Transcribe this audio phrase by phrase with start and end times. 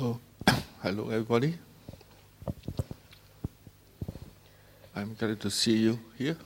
[0.00, 1.58] Hello, oh, hello everybody.
[4.96, 6.38] I'm glad to see you here.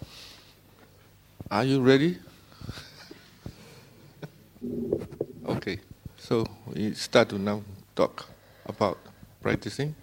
[1.48, 2.18] Are you ready?
[5.46, 5.78] okay,
[6.18, 7.62] so we start to now
[7.94, 8.26] talk
[8.66, 8.98] about
[9.40, 9.94] practicing,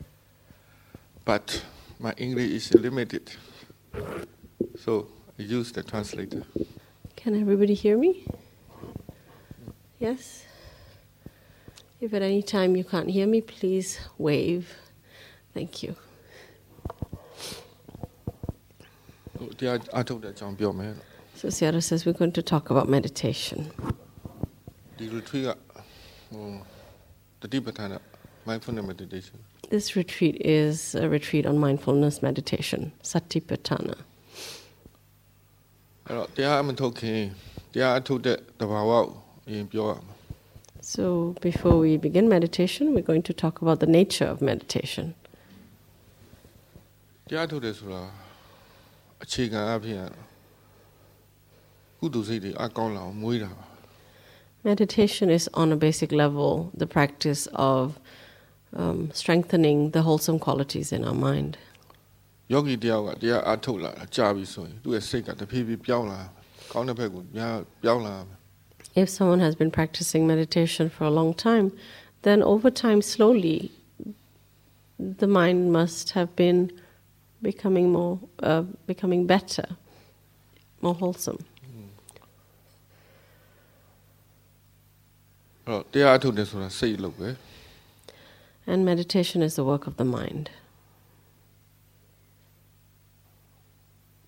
[1.26, 1.62] but
[2.00, 3.36] my English is limited,
[4.80, 6.44] so I use the translator.
[7.18, 8.24] Can everybody hear me?
[10.00, 10.46] Yes?
[12.02, 14.76] If at any time you can't hear me, please wave.
[15.54, 15.96] Thank you.
[19.38, 19.46] So
[21.48, 23.72] Sayadaw says we're going to talk about meditation.
[25.00, 25.56] retreat
[28.46, 29.38] mindfulness meditation.
[29.70, 33.98] This retreat is a retreat on mindfulness meditation, Satipatthana.
[36.08, 37.20] အဲ့တော့တရားအမထုတ်ခင်
[37.74, 39.06] တရားအထုတ်တဲ့တဘာဝကို
[39.48, 40.11] အရင်ပြောရမယ်
[40.81, 45.07] So before we begin meditation, we're going to talk about the nature of meditation.
[47.29, 48.03] တရားထုတ်တယ်ဆိုတာ
[49.25, 50.13] အခြေခံအဖြစ်ကတော့
[52.01, 53.65] ကုသိုလ်စိတ်တွေအကောင်းလာအောင်မွေးတာပါ
[54.71, 56.51] Meditation is, on a basic level,
[56.83, 57.43] the practice
[57.75, 57.83] of
[58.81, 61.53] um, strengthening the wholesome qualities in our mind.
[62.53, 66.21] ယောဂီတယောက်ကတရားအထုတ်လာတာကြာပြီဆိုရင်သူ့ရဲ့စိတ်ကတဖြည်းဖြည်းပြောင်းလာ
[66.73, 68.39] ကောင်းတဲ့ဘက်ကိုများပြောင်းလာမယ်
[68.95, 71.73] If someone has been practicing meditation for a long time,
[72.23, 73.71] then over time, slowly,
[74.99, 76.73] the mind must have been
[77.43, 79.67] becoming more, uh, becoming better,
[80.81, 81.41] more wholesome.
[85.69, 87.29] အဲ့တော့တရားအထုတ်တယ်ဆိုတာစိတ်အလုပ်ပဲ
[88.71, 90.47] And meditation is the work of the mind.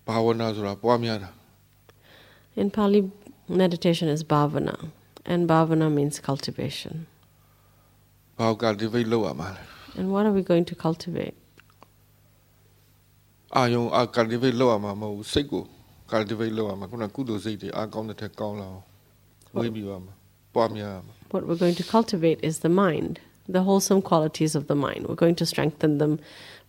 [0.07, 1.29] ဘာဝနာဆိုတာပွားများတာ
[2.61, 2.99] In Pali,
[3.47, 4.75] meditation is bhavana,
[5.25, 6.95] and bhavana means cultivation.
[8.39, 9.61] ဘာက cultivate လုပ်ရမှာလဲ
[9.99, 11.35] And what are we going to cultivate?
[13.57, 15.63] အာယုံအာ cultivate လုပ်ရမှာမဟုတ်ဘူးစိတ်ကို
[16.13, 18.83] cultivate လုပ်ရမှာခုနကကုသိုလ်စိတ်တွေအကောင်းတဲ့ထက်ကောင်းလာအောင်
[19.59, 20.13] ဝေးပြီးပါမှာ
[20.55, 23.13] ပွားများရမှာ What we're going to cultivate is the mind,
[23.55, 25.01] the wholesome qualities of the mind.
[25.07, 26.13] We're going to strengthen them,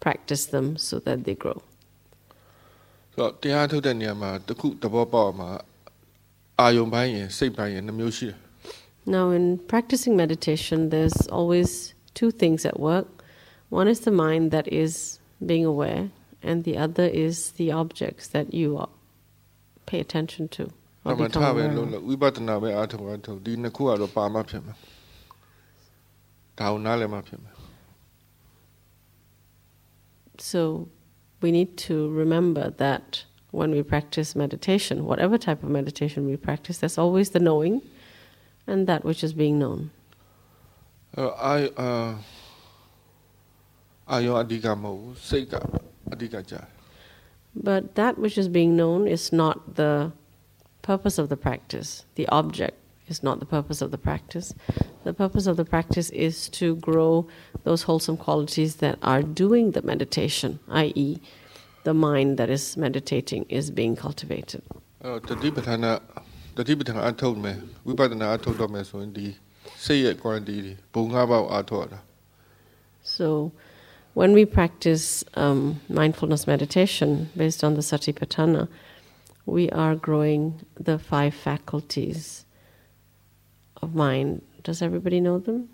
[0.07, 1.59] practice them so that they grow.
[3.13, 5.51] ဆိုတော့တရားထုတ်တဲ့နေရာမှာတစ်ခုသဘောပေါက်မှာ
[6.61, 8.39] အာယုံပိုင်းရင်စိတ်ပိုင်းရင်နှမျိုးရှိတယ်
[9.17, 11.71] Now, in practicing meditation, there's always
[12.19, 13.07] two things at work.
[13.81, 14.93] One is the mind that is
[15.51, 16.03] being aware,
[16.49, 18.95] and the other is the objects that you are-
[19.91, 20.63] pay attention to.
[21.05, 21.93] အ or မ become ထပဲ aware လို့ of.
[21.93, 24.75] လို့ဝိပဿနာပဲအားထုတ်အားထုတ်ဒီနှစ်ခုကတော့ပါမှဖြစ်မှာ
[26.59, 27.53] ဒါကိုနားလည်မှဖြစ်မှာ
[30.53, 30.89] So,
[31.43, 33.25] we need to remember that
[33.56, 37.82] when we practice meditation, whatever type of meditation we practice, there's always the knowing
[38.68, 39.92] and that which is being known.
[47.56, 50.12] But that which is being known is not the
[50.82, 52.06] purpose of the practice.
[52.16, 52.78] The object
[53.08, 54.54] is not the purpose of the practice.
[55.04, 57.28] The purpose of the practice is to grow
[57.64, 61.22] those wholesome qualities that are doing the meditation, i.e.,
[61.85, 64.63] the mind that is meditating is being cultivated.
[65.05, 65.79] အဲ့တော့တတိပဋ္ဌာန်
[66.57, 69.27] တတိပဋ္ဌာန်အထုတ်မယ်ဝိပဿနာအထုတ်တော့မယ်ဆိုရင်ဒီ
[69.85, 72.01] စိတ်ရဲ့ quality တွေဘုံငါးပါးကိုအထုတ်ရတာ
[73.17, 73.29] So,
[74.21, 77.11] when we practice um, mindfulness meditation
[77.43, 78.63] based on the Satipatthana,
[79.47, 80.43] we are growing
[80.89, 82.45] the five faculties
[83.83, 84.43] of mind.
[84.63, 85.71] Does everybody know them?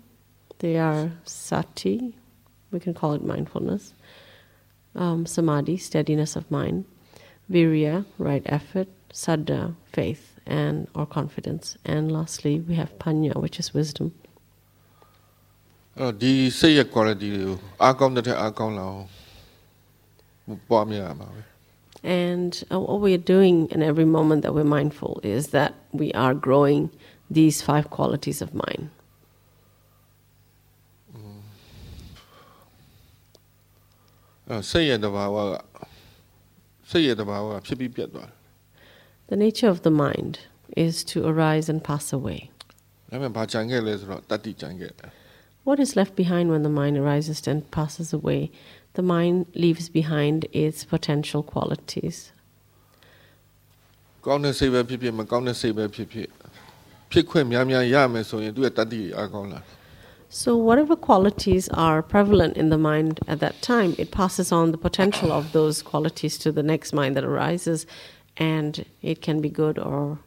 [0.59, 2.15] They are sati,
[2.71, 3.93] we can call it mindfulness,
[4.94, 6.84] um, samadhi, steadiness of mind,
[7.50, 13.74] virya, right effort, saddha, faith, and or confidence, and lastly we have panya, which is
[13.74, 14.12] wisdom.
[22.02, 26.10] And uh, what we are doing in every moment that we're mindful is that we
[26.14, 26.90] are growing
[27.30, 28.90] these five qualities of mind.
[34.69, 35.53] စိတ်ရဲ့တဘာဝက
[36.89, 38.37] စိတ်ရဲ့တဘာဝကဖြစ်ပြီးပြတ်သွားတယ်
[39.31, 40.33] The nature of the mind
[40.85, 42.39] is to arise and pass away.
[43.11, 45.09] ဒါပေမဲ့ဘာကြံခဲ့လဲဆိုတော့တတ္တိကြံခဲ့တယ်
[45.67, 48.41] What is left behind when the mind arises and passes away?
[48.99, 52.17] The mind leaves behind its potential qualities.
[54.25, 56.29] ကောင်းတဲ့စိတ်ပဲဖြစ်ဖြစ်မကောင်းတဲ့စိတ်ပဲဖြစ်ဖြစ်
[57.11, 59.67] ဖြစ်ခွင့်များများရမယ်ဆိုရင်သူ့ရဲ့တတ္တိအားကောင်းလာတယ်
[60.31, 64.77] So, whatever qualities are prevalent in the mind at that time, it passes on the
[64.77, 67.79] potential of those qualities to the next mind that arises,
[68.35, 68.71] and
[69.01, 70.19] it can be good or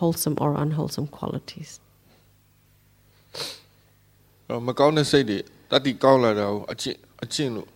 [0.00, 1.70] wholesome or unwholesome qualities.
[4.48, 5.38] အဲ့တော့မကောင်းတဲ့စိတ်တွေ
[5.70, 7.68] တတိကောင်းလာတာကိုအကျင့်အကျင့်လို့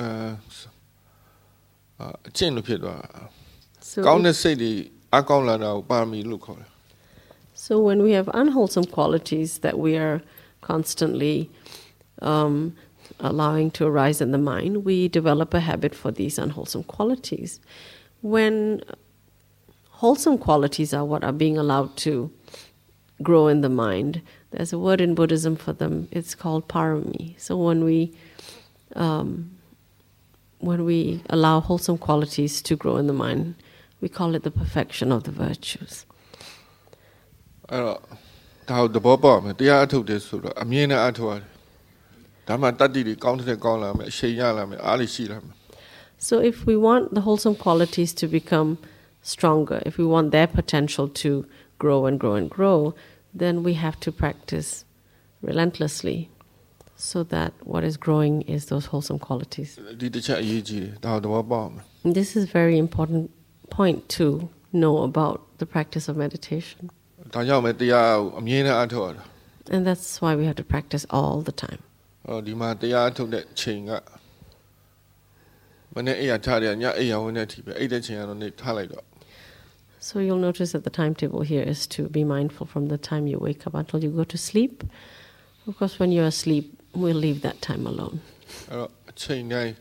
[0.00, 0.06] အဲ
[1.98, 3.22] အာအကျင့်လို့ဖြစ်သွားတာ
[3.90, 4.72] So, ကောင်း if- တဲ့စိတ်တွေ
[5.16, 6.68] အကောင်းလာတာကိုပါရမီလို့ခေါ်တယ်
[7.64, 10.16] so when we have unwholesome qualities that we are
[10.71, 11.49] constantly
[12.21, 12.55] um,
[13.19, 17.51] allowing to arise in the mind, we develop a habit for these unwholesome qualities.
[18.21, 18.55] When
[20.01, 22.13] wholesome qualities are what are being allowed to
[23.29, 24.21] grow in the mind,
[24.51, 25.93] there's a word in Buddhism for them.
[26.11, 27.39] It's called parami.
[27.39, 27.99] So when we
[28.95, 29.29] um,
[30.59, 30.99] when we
[31.29, 33.55] allow wholesome qualities to grow in the mind,
[34.01, 35.93] we call it the perfection of the virtues.
[37.71, 38.26] အဲ့တော့
[38.68, 41.48] ဒါကိုသဘောပေါက်မယ်တရားအထုတ်တယ်ဆိုတော့အမြင်နဲ့အထုတ်ရတယ်
[42.48, 45.54] ဒါမှတတ္တိတွေကောင်းတဲ့ကောင်းလာမယ်အရှိန်ရလာမယ်အားတွေရှိလာမယ်
[46.28, 48.70] So, if we want the wholesome qualities to become
[49.32, 51.30] stronger, if we want their potential to
[51.78, 52.94] grow and grow and grow,
[53.42, 54.84] then we have to practice
[55.48, 56.18] relentlessly
[56.96, 59.70] so that what is growing is those wholesome qualities.
[60.00, 63.24] ဒီတစ်ချက်အရေးကြီးတယ်ဒါကိုသဘောပေါက်မယ် And this is a very important
[63.78, 64.26] point to
[64.82, 66.80] know about the practice of meditation.
[67.34, 69.24] ဒါကြောင့်ပဲတရားကိုအမြင်နဲ့အထုတ်ရတာ
[69.74, 71.80] And that's why we have to practice all the time.
[72.28, 73.90] အဲ့တော့ဒီမှာတရားအထုတ်တဲ့ချိန်က
[75.94, 79.04] မနေ့အိယာထားတယ်ညအိယာဝင်တဲ့အထိပဲအဲ့တဲ့ချိန်ကတော့နေထားလိုက်တော့
[80.08, 83.38] So, you'll notice that the timetable here is to be mindful from the time you
[83.38, 84.74] wake up until you go to sleep.
[85.68, 86.66] Of course, when you're asleep,
[87.00, 88.16] we'll leave that time alone.
[88.70, 89.72] အဲ့တော့အချိန်တိုင်း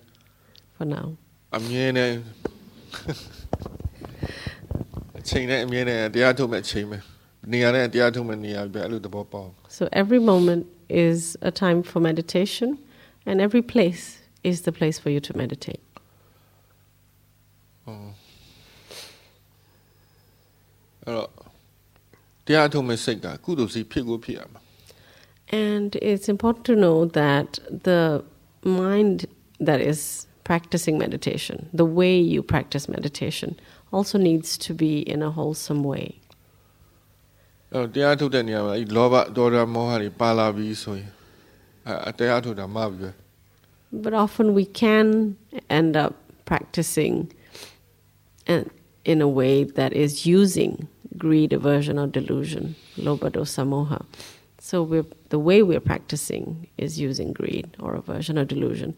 [0.76, 1.06] for now.
[1.58, 2.12] အမြင်နဲ့
[5.20, 6.98] အချိန်နဲ့အမြင်နဲ့တရားထုတ်မဲ့အချိန်ပဲ
[7.54, 10.64] နေရာနဲ့တရားထုတ်မဲ့နေရာပဲအဲ့လိုသဘောပေါက် So every moment
[11.08, 12.70] is a time for meditation,
[13.30, 14.04] and every place
[14.52, 15.84] is the place for you to meditate.
[21.06, 21.30] အဲ့တော့
[22.48, 24.62] တရားထုတ်မဲ့စိတ်ကကုသိုလ်စိတ်ဖြစ်ကိုဖြစ်ရမှာ
[25.70, 27.50] And it's important to know that
[27.90, 28.02] the
[28.84, 29.18] mind
[29.68, 30.00] that is
[30.50, 33.50] practicing meditation, the way you practice meditation,
[33.92, 36.06] also needs to be in a wholesome way.
[37.76, 41.10] အဲ့တော့တရားထုတ်တဲ့နေရာမှာအဲ့လောဘဒေါသမောဟတွေပါလာပြီဆိုရင်
[42.06, 43.12] အဲတရားထုတ်တာမှပြီပဲ
[44.06, 45.08] But often we can
[45.80, 46.14] end up
[46.52, 47.16] practicing
[48.52, 48.70] and-
[49.14, 50.72] in a way that is using
[51.26, 52.64] greed, aversion, or delusion,
[53.06, 54.00] lobha, dosa, moha.
[54.70, 56.44] So we're, the way we're practicing
[56.78, 58.90] is using greed or aversion or delusion.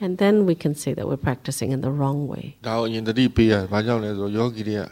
[0.00, 2.44] And then we can say that we're practicing in the wrong way.
[2.66, 4.82] ဒါကိုအရင်တတိပေးရတယ်ဘာကြောင့်လဲဆိုတော့ယောဂီတွေက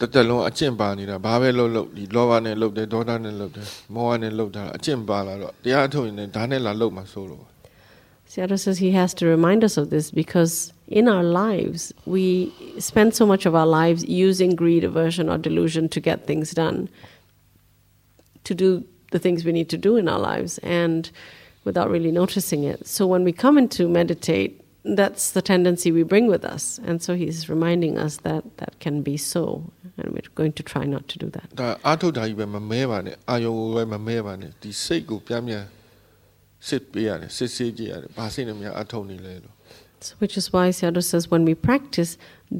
[0.00, 7.44] တက်တက်လုံးအကျင့်ပါနေတာဘာပဲလုပ်လုပ်ဒီလောဘနဲ့လုပ်တယ်ဒေါသနဲ့လုပ်တယ်မောဟနဲ့လုပ်တာအကျင့်ပါလာတော့တရားထုတ်ရင်လည်းဒါနဲ့လာလုပ်မှာဆိုလို့
[8.32, 13.14] Sayadaw says he has to remind us of this because in our lives we spend
[13.14, 16.88] so much of our lives using greed, aversion, or delusion to get things done,
[18.42, 21.12] to do the things we need to do in our lives, and
[21.64, 22.84] without really noticing it.
[22.86, 26.79] So when we come into meditate, that's the tendency we bring with us.
[26.85, 30.85] And so he's reminding us that that can be so, and we're going to try
[30.85, 31.47] not to do that.
[31.61, 35.65] ဒါအာထုတ်တာကြီးပဲမမဲပါနဲ့အာယုံကိုပဲမမဲပါနဲ့ဒီစိတ်ကိုပြန်ပြန်
[36.67, 39.55] စစ်ပေးရတယ်စစ်ဆေးကြည့်ရတယ်ဘာစိတ်နဲ့များအာထုတ်နေလဲလို့
[40.07, 42.17] So, which is why Sayadaw says when we practice,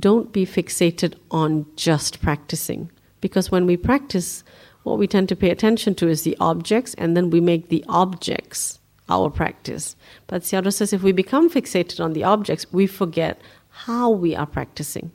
[0.08, 2.92] don't be fixated on just practicing.
[3.20, 4.44] Because when we practice,
[4.84, 7.84] what we tend to pay attention to is the objects, and then we make the
[8.04, 9.97] objects our practice.
[10.27, 14.47] But Sayadaw says if we become fixated on the objects, we forget how we are
[14.47, 15.13] practicing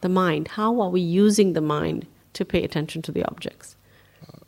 [0.00, 0.48] the mind.
[0.48, 3.76] How are we using the mind to pay attention to the objects?
[4.26, 4.38] Uh,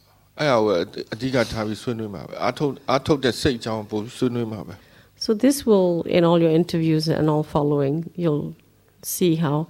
[5.16, 8.54] so this will in all your interviews and all following you'll
[9.02, 9.66] see how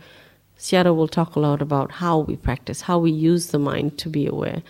[0.58, 4.08] Sayadaw will talk a lot about how we practice how we use the mind to
[4.10, 4.62] be aware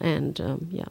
[0.00, 0.84] and um, yeah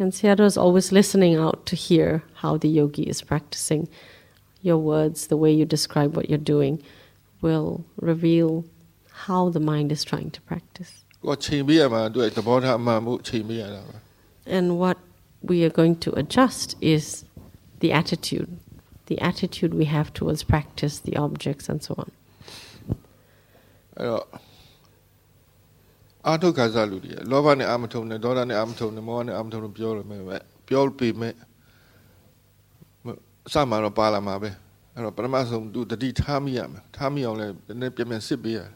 [0.00, 3.86] and Sayadaw is always listening out to hear how the yogi is practicing.
[4.62, 6.82] Your words, the way you describe what you're doing,
[7.42, 8.64] will reveal
[9.10, 11.04] how the mind is trying to practice.
[14.46, 14.96] And what
[15.42, 17.24] we are going to adjust is
[17.80, 18.58] the attitude,
[19.06, 22.10] the attitude we have towards practice, the objects, and so on.
[26.27, 30.37] အဲ့တော့အာထုတ်ခါစားလူတွေလောဘနဲ့အာမထုံနဲ့ဒေါသနဲ့အာမထုံနဲ့မောဟနဲ့အာမထုံနဲ့ပြောလို့မဲ့ပဲ
[30.67, 31.33] ပြောပေမဲ့
[33.05, 33.07] မ
[33.47, 34.49] အစမှာတော့ပါလာမှာပဲ
[34.93, 38.71] အဲ့တော့ပထမဆုံးသူတတိထားမိရမယ်ထားမိအောင်လည်းနည်းနည်းပြန်ပြန်စစ်ပေးရတယ်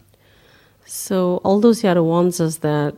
[1.07, 2.95] So, although Seattle warns us that,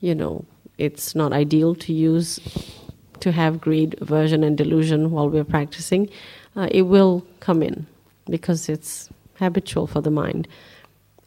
[0.00, 0.44] you know,
[0.76, 2.38] it's not ideal to use,
[3.20, 6.10] to have greed, aversion, and delusion while we're practicing,
[6.54, 7.86] uh, it will come in
[8.28, 10.48] because it's habitual for the mind.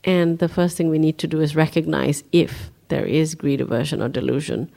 [0.07, 4.01] And the first thing we need to do is recognize if there is greed, aversion,
[4.01, 4.71] or delusion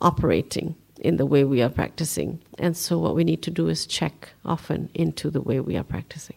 [0.00, 2.40] operating in the way we are practicing.
[2.58, 5.82] And so, what we need to do is check often into the way we are
[5.82, 6.36] practicing.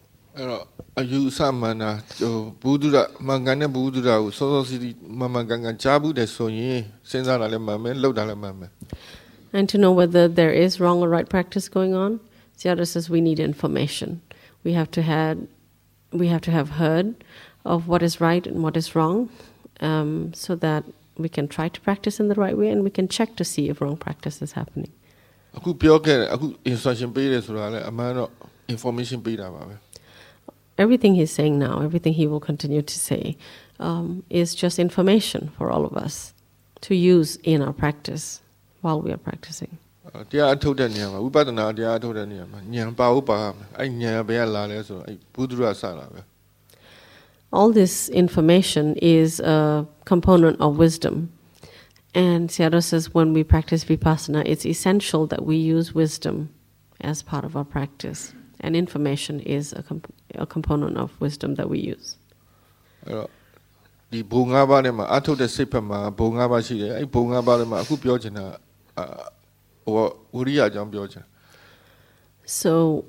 [9.52, 12.20] And to know whether there is wrong or right practice going on
[12.58, 14.20] Sayadaw says we need information
[14.64, 15.48] we have to had
[16.12, 17.24] we have to have heard
[17.67, 19.29] of what is right and what is wrong,
[19.81, 20.83] um, so that
[21.17, 23.69] we can try to practice in the right way and we can check to see
[23.69, 24.91] if wrong practice is happening.
[25.57, 28.29] အခုပြောခဲ့တယ်အခု instruction ပေးတယ်ဆိုတာလည်းအမှန်တော့
[28.75, 29.75] information ပေးတာပါပဲ
[30.83, 33.23] Everything he's saying now, everything he will continue to say,
[33.87, 34.05] um,
[34.41, 36.33] is just information for all of us
[36.85, 38.41] to use in our practice
[38.83, 39.71] while we are practicing.
[40.15, 46.21] အဲ့တရားအထုတ်တဲ့နေရာမှာဝိပဿနာတရားအထုတ်တဲ့နေရာမှာဉာဏ်ပါဥပါရမယ်အဲ့ဉာဏ်ဘယ်ကလာလဲဆိုတော့အဲ့ဘုဒ္ဓရစလာပဲ
[47.52, 51.32] all this information is a component of wisdom.
[52.14, 56.50] And Sayadaw says when we practice vipassana, it's essential that we use wisdom
[57.00, 58.34] as part of our practice.
[58.60, 62.16] And information is a, comp- a component of wisdom that we use.
[72.44, 73.04] So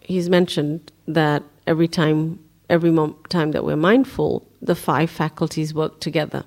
[0.00, 2.94] he's mentioned that every time every
[3.28, 6.44] time that we're mindful, the five faculties work together.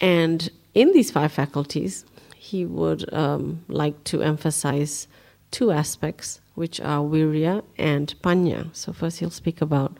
[0.00, 2.04] And in these five faculties,
[2.36, 5.08] he would um, like to emphasize
[5.50, 8.68] two aspects, which are virya and panya.
[8.72, 9.96] So first, he'll speak about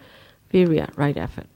[0.52, 1.46] virya, right effort.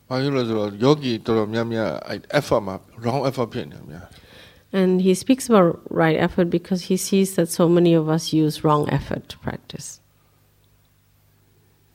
[4.73, 8.63] And he speaks about right effort because he sees that so many of us use
[8.63, 10.01] wrong effort to practice.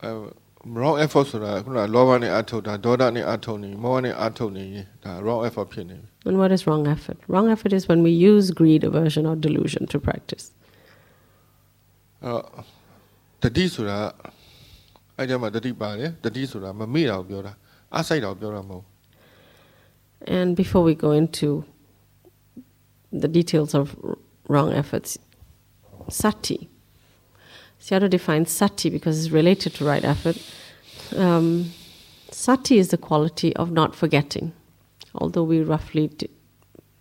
[0.02, 0.28] Uh,
[0.74, 6.62] wrong effort ဆိုတာခုန lobha နဲ့အထုတ်တာ dosa နဲ့အထုတ်နေ moha နဲ့အထုတ်နေရင်ဒါ wrong effort ဖြစ်နေပြီ And what is
[6.68, 7.18] wrong effort?
[7.34, 10.46] Wrong effort is when we use greed aversion or delusion to practice.
[12.26, 12.44] အော်
[13.44, 13.98] တတိဆိုတာ
[15.18, 17.54] အဲ့ဒီမှာတတိပါတယ်တတိဆိုတာမမေ့တာကိုပြောတာ
[17.98, 18.86] အဆိုင်တာကိုပြောတာမဟုတ်
[20.38, 21.50] And before we go into
[23.24, 23.86] the details of
[24.54, 25.12] wrong efforts
[26.10, 26.60] sati.
[27.86, 30.38] Sayadaw defines sati because it's related to right effort.
[31.16, 31.72] Um,
[32.32, 34.54] sati is the quality of not forgetting.
[35.14, 36.28] Although we roughly d-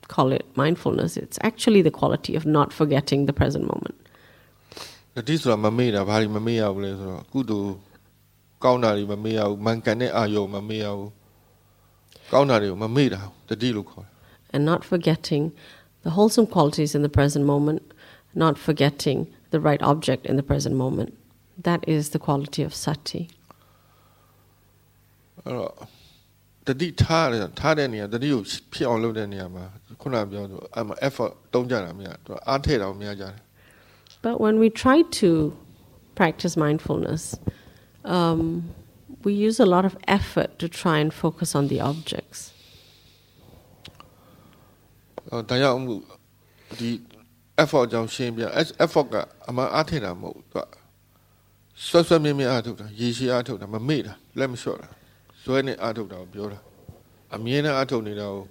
[0.08, 3.96] call it mindfulness, it's actually the quality of not forgetting the present moment.
[14.52, 15.52] and not forgetting
[16.02, 17.82] the wholesome qualities in the present moment
[18.34, 21.11] not forgetting the right object in the present moment.
[21.67, 23.23] That is the quality of sati.
[25.45, 25.73] အဲ့တော့
[26.67, 28.41] တတိထားတယ်ထားတဲ့နေရာတတိကို
[28.73, 29.65] ဖြစ်အောင်လုပ်တဲ့နေရာမှာ
[30.01, 33.41] ခုနကပြောဆိုအမ effort တုံးကြတာမရသူအားထည့်တာကိုမရကြတယ်
[34.27, 35.29] But when we try to
[36.19, 37.23] practice mindfulness,
[38.17, 38.41] um,
[39.25, 42.39] we use a lot of effort to try and focus on the objects.
[45.31, 46.01] အော်ဒါကြောင့်မို့
[46.79, 46.89] ဒီ
[47.62, 48.42] effort ကြောင့်ရှင်းပြ
[48.84, 49.16] effort က
[49.48, 50.66] အမှန်အားထင်တာမဟုတ်သူက
[51.86, 54.88] ဆွတ်ဆွတ်မြင်းမြင်းအားထုတ်တာရေရှည်အားထုတ်တာမမေ့တာလက်မလျှော့တာ
[55.42, 56.58] ဇွဲနဲ့အားထုတ်တာကိုပြောတာ
[57.36, 58.42] အမြင်နဲ့အားထုတ်နေတာကို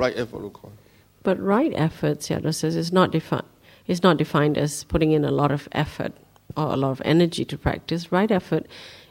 [0.00, 0.86] right effort လို့ခေါ်တယ်
[1.26, 3.50] But right effort, Sayadaw says, is not defined.
[3.88, 6.12] Is not defined as putting in a lot of effort
[6.56, 8.12] or a lot of energy to practice.
[8.12, 8.64] Right effort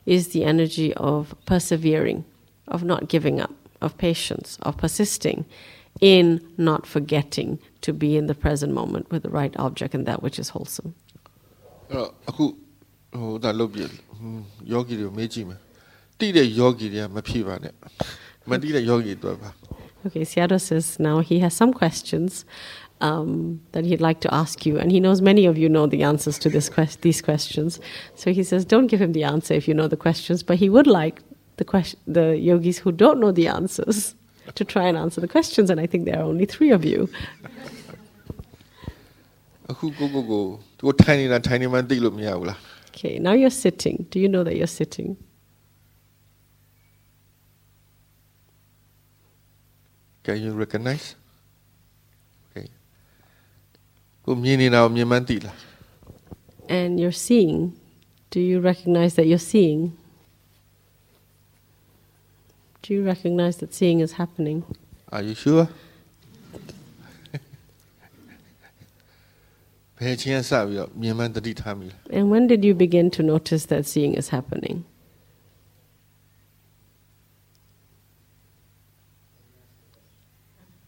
[0.05, 2.23] is the energy of persevering,
[2.69, 5.43] of not giving up, of patience, of persisting
[6.01, 10.21] in not forgetting to be in the present moment with the right object and that
[10.21, 10.93] which is wholesome.
[20.05, 22.45] Okay, Sayadaw says now he has some questions
[23.01, 26.03] um, that he'd like to ask you, and he knows many of you know the
[26.03, 27.79] answers to this quest- these questions.
[28.15, 30.69] So he says, don't give him the answer if you know the questions, but he
[30.69, 31.21] would like
[31.57, 34.15] the, the yogis who don't know the answers
[34.58, 37.00] to try and answer the questions, and I think there are only three of you.
[39.70, 40.44] အခုကိုကိုကို
[40.84, 42.58] ကိုထိုင်နေတာထိုင်နေမှသိလို့မရဘူးလား
[42.88, 43.96] Okay, now you're sitting.
[44.12, 45.10] Do you know that you're sitting?
[50.24, 51.06] Can you recognize
[52.46, 52.66] Okay
[54.24, 55.56] ကိုမြင်နေတာကိုမြင်မှန်းသိလား
[56.78, 57.58] And you're seeing.
[58.34, 59.80] Do you recognize that you're seeing?
[62.85, 64.63] Do you recognize that seeing is happening?
[65.11, 65.67] Are you sure?
[72.11, 74.85] and when did you begin to notice that seeing is happening?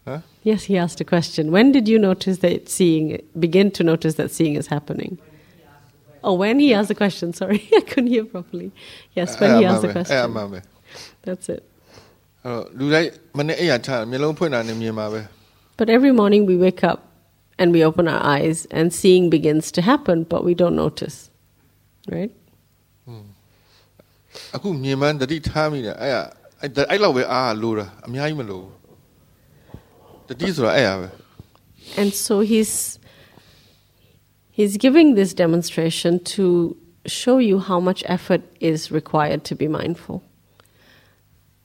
[0.04, 0.20] Huh?
[0.44, 1.50] Yes, he asked a question.
[1.50, 5.18] When did you notice that seeing begin to notice that seeing is happening?
[6.22, 8.70] Oh, when he asked the question, sorry, I couldn't hear properly.
[9.16, 10.16] Yes, when he asked the question.
[11.22, 11.68] That's it.
[12.43, 15.21] အဲ့တော့လူတိုင်းမနေ့အဲ့ရချမျက်လုံးဖွင့်တာနဲ့မြင်ပါပဲ
[15.79, 16.99] But every morning we wake up
[17.59, 21.17] and we open our eyes and seeing begins to happen, but we don't notice.
[22.15, 22.33] Right?
[24.55, 26.15] အခုမြင်မှန်းတတိထားမိတယ်အဲ့ရ
[26.61, 28.73] အဲ့ဒါအဲ့လောက်ပဲအားလိုတာအများကြီးမလိုဘူး
[30.29, 31.07] တတိဆိုတာအဲ့ရပဲ
[32.01, 32.73] And so he's
[34.57, 36.45] he's giving this demonstration to
[37.19, 40.17] show you how much effort is required to be mindful.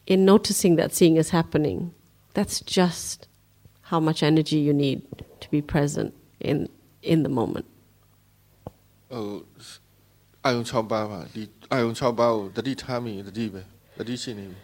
[0.06, 1.92] In noticing that seeing is happening,
[2.34, 3.28] that's just
[3.82, 5.02] how much energy you need
[5.40, 6.68] to be present in
[7.02, 7.66] in the moment.
[9.10, 9.24] ဟို
[10.44, 13.60] အာယုံ6ပါးပါဒီအာယုံ6ပါးကိုတတိထားမိရင်တတိပဲ
[13.98, 14.58] တတိရှိနေပြီ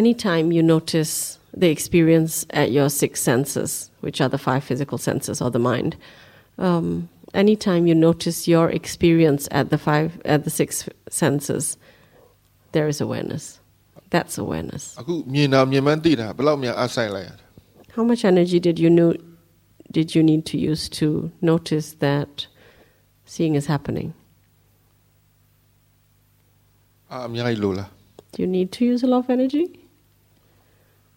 [0.00, 1.14] Anytime you notice
[1.62, 3.70] the experience at your six senses,
[4.04, 5.92] which are the five physical senses or the mind,
[6.58, 11.78] um, anytime you notice your experience at the five at the six senses,
[12.72, 13.44] there is awareness.
[14.14, 14.84] That's awareness.
[15.00, 17.44] အခုမြင်တာမြင်မှန်းသိတာဘယ်လောက်များအားဆိုင်လိုက်ရလဲ
[17.96, 19.10] How much energy did you know
[19.96, 21.06] did you need to use to
[21.50, 22.32] notice that
[23.32, 24.08] seeing is happening?
[27.12, 27.88] အာအများကြီးလိုလား
[28.34, 29.64] Do you need to use a lot of energy?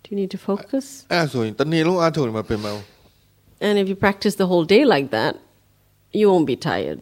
[0.03, 0.85] Do you need to focus?
[1.11, 2.81] အဲ့ဒါဆိုရင်တစ်နေ့လုံးအားထုတ်နေမှာပြင်မအောင်
[3.67, 5.33] And if you practice the whole day like that,
[6.19, 6.99] you won't be tired.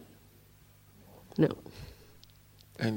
[1.42, 1.50] No.
[2.80, 2.92] အဲ့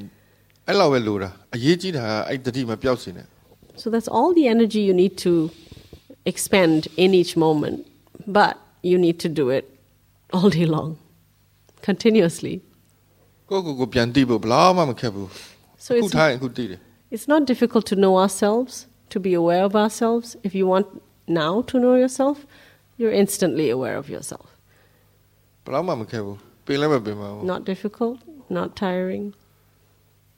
[0.67, 3.27] အဲ့လောက်ပဲလိုတာအရေးကြီးတာကအဲ့တတိမပြောက်စေနဲ့
[3.81, 5.33] So that's all the energy you need to
[6.31, 7.77] expend in each moment,
[8.39, 8.53] but
[8.89, 9.65] you need to do it
[10.35, 10.89] all day long,
[11.89, 12.55] continuously.
[13.50, 15.27] ကိုယ့်ကိုယ်ကိုပြန်သိဖို့ဘယ်လောက်မှမခက်ဘူး
[15.85, 16.79] So အခု it's, ထားရင်အခုသိတယ်
[17.15, 18.73] it's not difficult to know ourselves,
[19.13, 20.27] to be aware of ourselves.
[20.47, 20.88] If you want
[21.43, 22.38] now to know yourself,
[23.00, 24.47] you're instantly aware of yourself.
[25.65, 28.17] ဘယ်လောက်မှမခက်ဘူးပင်လည်းမပင်ပါဘူး Not difficult,
[28.58, 29.25] not tiring.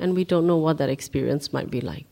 [0.00, 2.06] and we don't know what that experience might be like.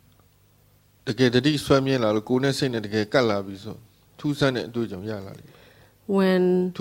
[6.06, 6.72] When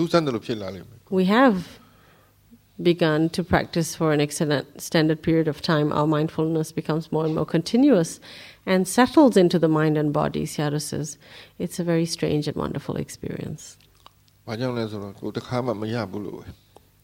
[1.10, 1.78] we have
[2.80, 7.46] begun to practice for an extended period of time, our mindfulness becomes more and more
[7.46, 8.20] continuous
[8.66, 11.18] and settles into the mind and body, Sayadaw says.
[11.58, 13.76] It's a very strange and wonderful experience.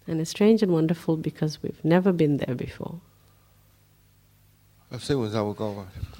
[0.06, 3.00] And it's strange and wonderful because we've never been there before.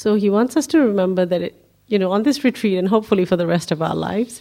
[0.02, 1.54] So he wants us to remember that, it,
[1.92, 4.34] you know, on this retreat and hopefully for the rest of our lives,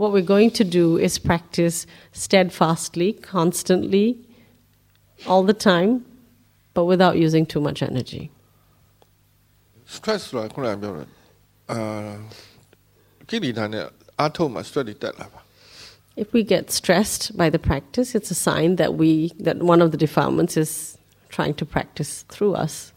[0.00, 1.76] what we're going to do is practice
[2.24, 4.06] steadfastly, constantly,
[5.30, 5.90] all the time,
[6.76, 11.08] but without using too much energy. ။ stress ဆိုတာခုနကပြောတယ်။
[11.70, 11.78] အာ
[13.28, 13.84] ကိလေသာနဲ့
[16.15, 19.91] if we get stressed by the practice, it's a sign that we that one of
[19.91, 20.97] the defilements is
[21.29, 22.91] trying to practice through us.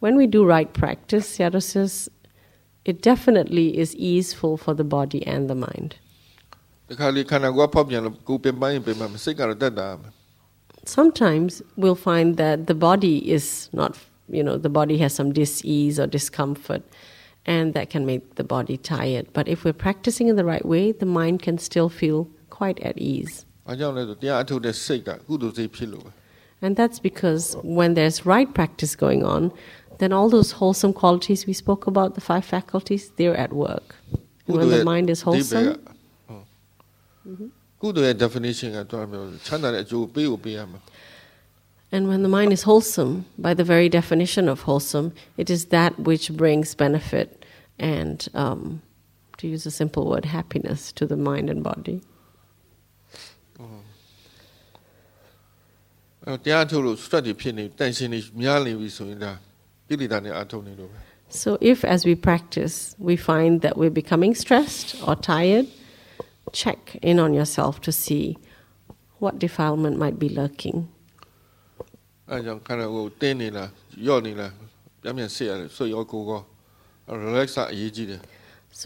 [0.00, 2.08] When we do right practice, Yada says,
[2.84, 5.96] it definitely is easeful for the body and the mind.
[10.84, 13.96] Sometimes we'll find that the body is not
[14.37, 16.83] you know, the body has some dis-ease or discomfort,
[17.45, 19.25] and that can make the body tired.
[19.33, 22.97] But if we're practicing in the right way, the mind can still feel quite at
[22.97, 23.33] ease.
[23.69, 26.11] ။ဘာကြောင့်လဲဆိုတရားအထုတ်တဲ့စိတ်ကကုသိုလ်စိတ်ဖြစ်လို့ပဲ
[26.65, 27.43] And that's because
[27.79, 29.43] when there's right practice going on,
[29.99, 33.87] then all those wholesome qualities we spoke about, the five faculties, they're at work.
[34.45, 36.49] And when the mind is အဓိပ္ပာယ်က wholesome,
[37.81, 40.79] ဟုတ်ကုသိုလ်ရဲ့ definition ကတော့ပြောချမ်းသာတဲ့အကျိုးပေးကိုပေးရမှာ
[41.94, 45.96] and when the mind is wholesome, by the very definition of wholesome, it is that
[45.96, 47.44] which brings benefit
[47.78, 48.82] and, um,
[49.38, 52.02] to use a simple word, happiness to the mind and body.
[53.60, 53.64] Oh.
[56.26, 56.36] Uh,
[61.28, 65.68] so, if as we practice, we find that we're becoming stressed or tired,
[66.50, 68.36] check in on yourself to see
[69.20, 70.88] what defilement might be lurking.
[72.26, 72.36] So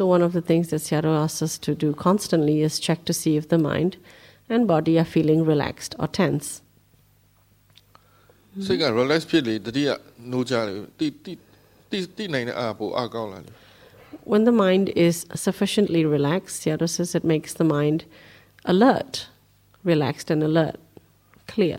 [0.07, 3.37] one of the things that Sayadaw asks us to do constantly is check to see
[3.37, 3.97] if the mind
[4.49, 6.63] and body are feeling relaxed or tense.
[8.67, 8.83] စိတ်က
[10.33, 10.39] no
[14.33, 18.05] When the mind is sufficiently relaxed, Sayadaw says it makes the mind
[18.65, 19.29] alert,
[19.85, 20.77] relaxed and alert,
[21.47, 21.79] clear.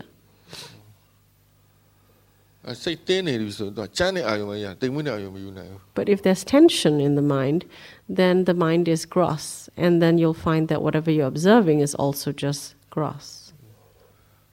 [5.94, 7.64] But if there's tension in the mind,
[8.08, 12.32] then the mind is gross, and then you'll find that whatever you're observing is also
[12.32, 13.52] just gross.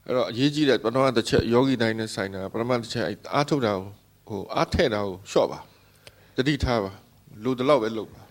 [0.06, 8.27] အဲ့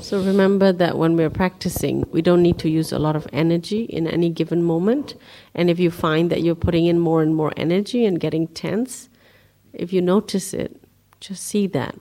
[0.00, 3.82] So remember that when we're practicing, we don't need to use a lot of energy
[3.84, 5.14] in any given moment.
[5.54, 9.08] And if you find that you're putting in more and more energy and getting tense,
[9.72, 10.80] if you notice it,
[11.20, 11.94] just see that.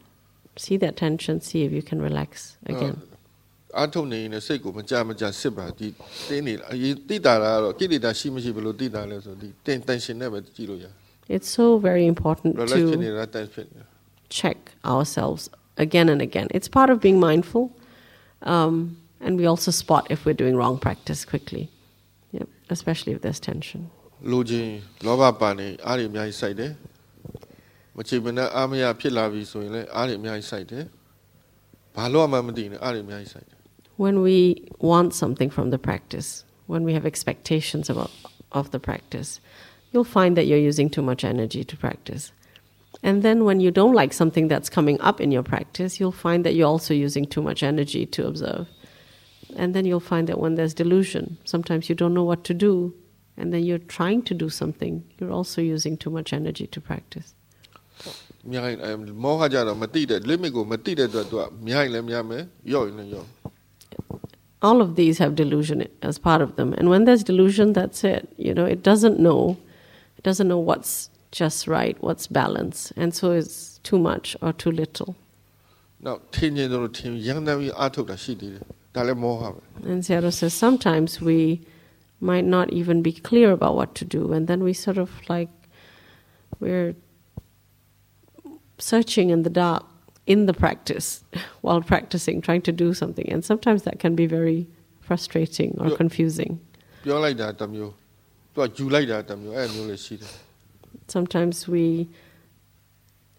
[0.58, 3.01] See that tension, see if you can relax again.
[3.77, 5.88] အားထုတ်နေရင်စိတ်ကိုမကြမကြစစ်ပါဒီ
[6.29, 10.86] တင်းနေအရေးတိတာလားတော့ကိလေသာရှိမရှိဘယ်လိုတိတာလဲဆိုဒီတင်တန်ရှင်နဲ့ပဲကြည့်လို့ရ
[11.36, 13.82] It's so very important relax ဖြစ်နေ to တာတန်ဖြစ်နေ
[14.39, 14.60] check
[14.93, 15.43] ourselves
[15.77, 16.47] again and again.
[16.51, 17.71] It's part of being mindful.
[18.43, 21.69] Um, and we also spot if we're doing wrong practice quickly,
[22.32, 23.82] yep, especially if there's tension.
[24.32, 24.71] လိုချင်း
[25.06, 26.71] လောဘပါနေအားတွေအများကြီးစိုက်တယ်
[27.97, 30.86] မချေမနဲ့အားမရဖြစ်လာပြီဆိုရင်လည်းအားတွေအများကြီးစိုက်တယ်
[31.95, 33.60] ဘာလို့မှမသိနဲ့အားတွေအများကြီးစိုက်တယ်
[34.03, 34.38] when we
[34.79, 38.12] want something from the practice, when we have expectations about,
[38.51, 39.39] of the practice,
[39.91, 42.32] you'll find that you're using too much energy to practice.
[43.01, 46.45] And then when you don't like something that's coming up in your practice, you'll find
[46.45, 48.67] that you're also using too much energy to observe.
[49.56, 52.93] And then you'll find that when there's delusion, sometimes you don't know what to do,
[53.38, 57.27] and then you're trying to do something, you're also using too much energy to practice.
[58.45, 58.91] အများကြီးအဲ
[59.23, 63.27] မောဟကြတော့မတိတဲ့ limit ကိုမတိတဲ့အတွက်သူကအများကြီးလည်းများမယ်ရော့ရင်လည်းရော့
[64.67, 66.69] all of these have delusion as part of them.
[66.77, 68.23] And when there's delusion, that's it.
[68.38, 69.58] You know, it doesn't know.
[70.17, 72.92] It doesn't know what's just right, what's balance.
[72.96, 75.16] And so it's too much or too little.
[79.82, 81.60] And Sayadaw says sometimes we
[82.20, 85.50] might not even be clear about what to do, and then we sort of like
[86.60, 86.94] we're
[88.78, 89.84] searching in the dark
[90.26, 91.24] in the practice
[91.60, 94.68] while practicing, trying to do something, and sometimes that can be very
[95.00, 96.60] frustrating or confusing
[101.08, 101.86] sometimes we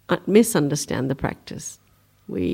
[0.09, 1.79] uh, misunderstand the practice.
[2.29, 2.47] We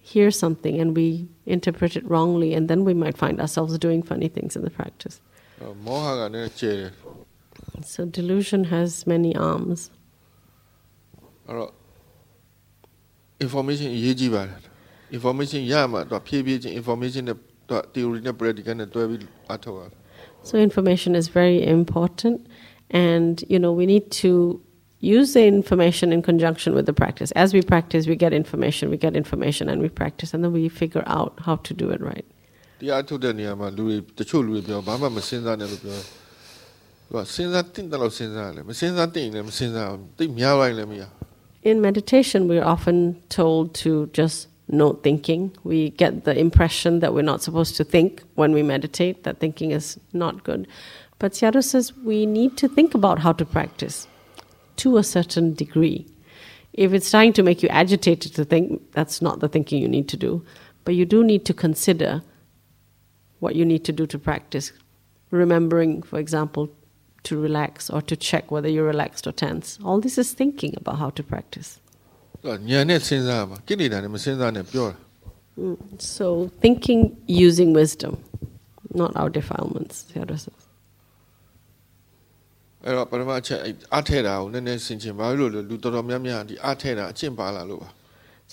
[0.00, 4.28] hear something and we interpret it wrongly, and then we might find ourselves doing funny
[4.28, 5.16] things in the practice.
[5.60, 6.92] အဲ့မောဟကလည်းကျဲတယ်
[7.92, 9.78] So, delusion has many arms.
[11.46, 11.70] အဲ့တော့
[13.46, 14.58] information အရေးကြီးပါတယ်
[15.16, 17.38] information ရမှတော့ဖြည်းဖြည်းချင်း information နဲ့
[17.70, 19.98] တော့ theory နဲ့ practical နဲ့တွဲပြီးအားထုတ်ရတယ်
[20.48, 22.36] So, information is very important,
[22.90, 24.60] and you know, we need to
[25.00, 27.30] use the information in conjunction with the practice.
[27.32, 30.68] As we practice, we get information, we get information, and we practice, and then we
[30.68, 32.26] figure out how to do it right.
[32.80, 41.02] တရားထုတ်တဲ့နေရာမှာလူတွေတချို့လူတွေပြောဘာမှမစဉ်းစားနဲ့လို့ပြောတယ်သူကစဉ်းစားတင့်တယ်လို့စဉ်းစားရတယ်မစဉ်းစားတင့်ရင်လည်းမစဉ်းစားဘူးတိတ်များလိုက်လည်းမရ
[41.70, 44.38] In meditation, we're often told to just
[44.68, 45.42] no thinking.
[45.64, 49.72] We get the impression that we're not supposed to think when we meditate, that thinking
[49.72, 50.68] is not good.
[51.21, 54.07] but Paciaro says we need to think about how to practice
[54.77, 56.07] to a certain degree.
[56.73, 60.07] If it's trying to make you agitated to think, that's not the thinking you need
[60.09, 60.43] to do.
[60.83, 62.23] But you do need to consider
[63.37, 64.71] what you need to do to practice.
[65.29, 66.71] Remembering, for example,
[67.25, 69.77] to relax or to check whether you're relaxed or tense.
[69.85, 71.79] All this is thinking about how to practice.
[75.59, 76.01] Mm.
[76.01, 78.17] So, thinking using wisdom,
[78.91, 80.60] not our defilements, Theodore says.
[82.83, 82.89] So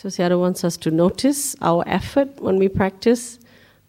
[0.09, 3.38] Sayadaw wants us to notice our effort when we practice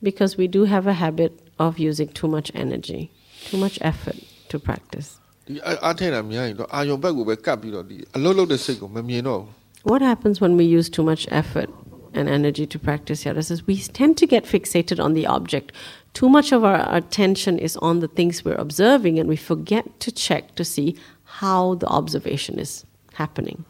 [0.01, 3.11] because we do have a habit of using too much energy,
[3.47, 4.15] too much effort
[4.47, 5.19] to practice.
[5.47, 5.55] ဒီ
[5.89, 9.51] အထဲတာများရင်တော့အာယုံဘက်ကိုပဲကပ်ပြီးတော့ဒီအလုံးလုံးတဲ့စိတ်ကိုမမြင်တော့ဘူး
[9.91, 11.69] What happens when we use too much effort
[12.17, 15.67] and energy to practice yadas is we tend to get fixated on the object
[16.13, 20.11] too much of our attention is on the things we're observing, and we forget to
[20.11, 23.65] check to see how the observation is happening.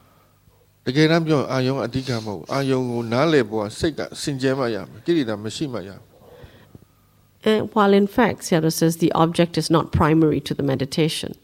[7.43, 11.35] And uh, while in fact, Sayadaw says the object is not primary to the meditation.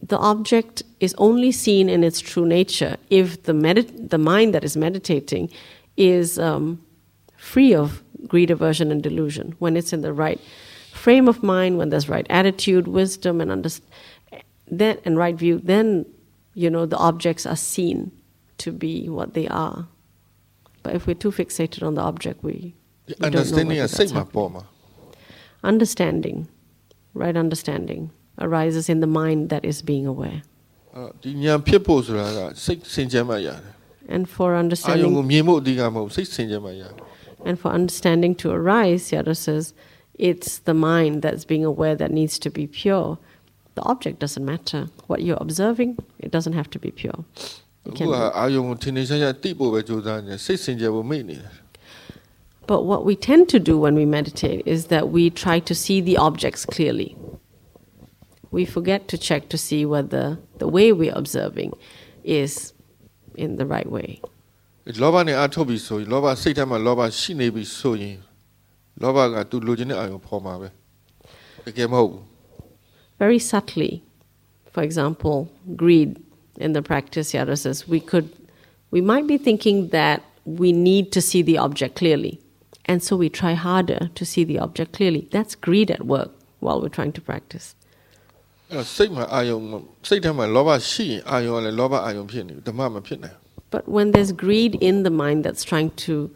[0.00, 4.64] The object is only seen in its true nature if the, medit- the mind that
[4.64, 5.50] is meditating
[5.96, 6.80] is um,
[7.36, 9.54] free of greed, aversion, and delusion.
[9.58, 10.40] When it's in the right
[10.92, 13.82] frame of mind, when there's right attitude, wisdom, and underst-
[14.66, 16.06] then and right view, then
[16.54, 18.12] you know the objects are seen
[18.58, 19.86] to be what they are.
[20.82, 22.74] But if we're too fixated on the object, we,
[23.06, 24.24] we understanding a sigma.
[25.64, 26.48] Understanding,
[27.14, 30.42] right understanding, arises in the mind that is being aware.
[34.08, 35.04] And for understanding
[37.44, 39.74] and for understanding to arise, Yada says,
[40.14, 43.18] it's the mind that's being aware that needs to be pure.
[43.76, 44.88] The object doesn't matter.
[45.06, 47.24] What you're observing, it doesn't have to be pure.
[52.66, 56.00] But what we tend to do when we meditate is that we try to see
[56.00, 57.16] the objects clearly.
[58.50, 61.72] We forget to check to see whether the way we're observing
[62.24, 62.74] is
[63.36, 64.20] in the right way
[65.01, 68.17] လောဘနဲ့အထုတ်ပြီးဆိုရင်လောဘစိတ်ထဲမှာလောဘရှိနေပြီဆိုရင်
[69.01, 70.67] လောဘကသူလိုချင်တဲ့အာယုံပေါ်မှာပဲ
[71.65, 72.23] တကယ်မဟုတ်ဘူး
[73.23, 73.91] Very subtly,
[74.73, 75.37] for example,
[75.83, 76.09] greed
[76.65, 78.27] in the practice, Yada says, we could,
[78.91, 82.39] we might be thinking that we need to see the object clearly.
[82.85, 85.27] And so we try harder to see the object clearly.
[85.31, 87.67] That's greed at work while we're trying to practice.
[88.69, 89.59] အဲ့တော့စိတ်မှာအာယုံ
[90.07, 93.36] စိတ်ထဲမှာလောဘရှိရင်အာယုံကလည်းလောဘအာယုံဖြစ်နေပြီဓမ္မမဖြစ်နိုင်ဘူး
[93.69, 96.29] But when there's greed in the mind that's trying to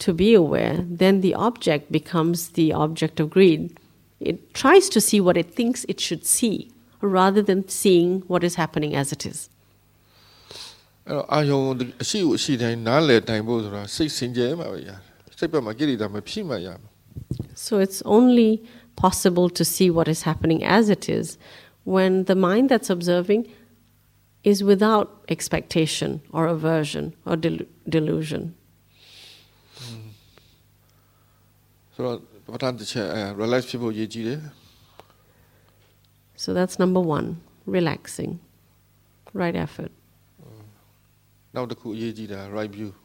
[0.00, 3.78] to be aware, then the object becomes the object of greed.
[4.20, 8.56] It tries to see what it thinks it should see, rather than seeing what is
[8.56, 9.48] happening as it is.
[11.06, 14.98] အဲ့တော့အာယုံကိုအရှိကိုအရှိတိုင်းနားလည်တိုင်ဖို့ဆိုတာစိတ်စင်ကြယ်မှာပဲရတယ်
[15.38, 16.90] စိတ်ဘက်မှာကိရိတာမဖြစ်မှရမယ်
[17.66, 18.50] So it's only
[19.04, 21.26] possible to see what is happening as it is
[21.94, 23.42] when the mind that's observing
[24.43, 28.55] is without expectation or aversion or del- delusion.
[31.97, 32.63] So, what
[33.71, 33.91] people
[36.35, 38.39] So that's number one, relaxing,
[39.33, 39.91] right effort.
[41.53, 41.65] Now
[42.27, 42.95] the right view.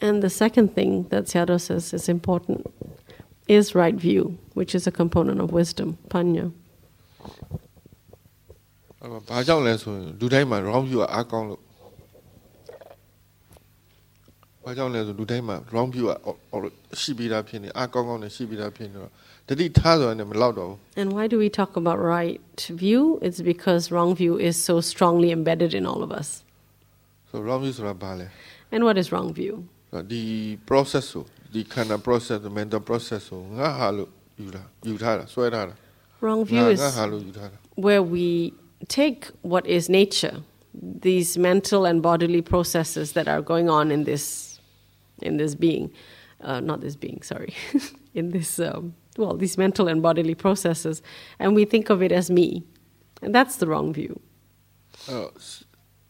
[0.00, 2.66] And the second thing that Sayadaw says is important
[3.48, 6.52] is right view, which is a component of wisdom, panya
[9.05, 11.61] အဲ့တော့ဘာကြောင့်လဲဆိုရင်လူတိုင်းမှာ wrong view ကအားကောင်းလို့
[14.63, 16.11] ဘာကြောင့်လဲဆိုလူတိုင်းမှာ wrong view က
[17.01, 19.11] ရှိပြီးသားဖြစ်နေအားကောင်းကောင်းနဲ့ရှိပြီးသားဖြစ်နေတော့
[19.47, 22.41] တတိထားဆိုရင်မလောက်တော့ဘူး And why do we talk about right
[22.85, 23.01] view?
[23.27, 26.27] It's because wrong view is so strongly embedded in all of us.
[27.29, 28.27] ဆို wrong view ဆိုတာဘာလဲ
[28.73, 29.53] And what is wrong view?
[29.91, 30.23] ဆိုတော့ဒီ
[30.69, 31.23] process ဆို
[31.53, 34.09] ဒီခန္ဓာ process mental process ဆိုငါဟာလို့
[34.41, 35.75] ယူတာယူထားတာဆွဲထားတာ
[36.25, 38.27] Wrong ငါ view ငါ is ဟာလို့ယူထားတာ where we
[38.87, 40.41] take what is nature,
[40.73, 44.59] these mental and bodily processes that are going on in this,
[45.21, 45.91] in this being,
[46.41, 47.53] uh, not this being, sorry,
[48.13, 51.01] in this, um, well, these mental and bodily processes,
[51.39, 52.63] and we think of it as me,
[53.21, 54.19] and that's the wrong view.
[55.09, 55.29] အဲ့တော့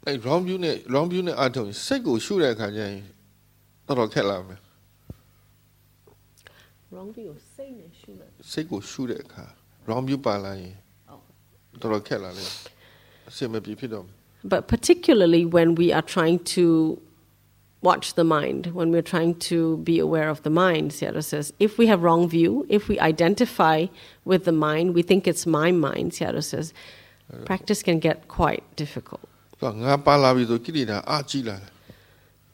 [0.05, 3.01] အဲ wrong view နဲ့ wrong view နဲ့အထုံးရင်စိတ်ကိုရှုတဲ့အခါကျရင်
[3.87, 4.59] တော်တော်ခက်လာမယ်
[6.93, 8.25] Wrong view, say ne, shula.
[8.51, 9.45] စိတ်ကိုရှုတဲ့အခါ
[9.87, 10.75] wrong view ပါလာရင်
[14.46, 17.00] but particularly when we are trying to
[17.82, 21.78] watch the mind, when we're trying to be aware of the mind, Sayadaw says, if
[21.78, 23.86] we have wrong view, if we identify
[24.24, 26.72] with the mind, we think it's my mind, Sayadaw says,
[27.44, 29.28] practice can get quite difficult.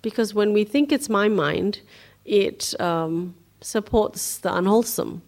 [0.02, 1.80] Because when we think it's my mind,
[2.24, 5.22] it um, supports the unwholesome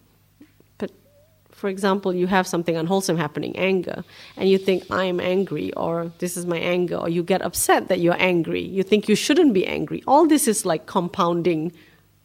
[1.65, 4.03] for example, you have something unwholesome happening, anger,
[4.37, 7.99] and you think, I'm angry, or this is my anger, or you get upset that
[8.01, 8.61] you're angry.
[8.61, 10.03] You think you shouldn't be angry.
[10.05, 11.71] All this is like compounding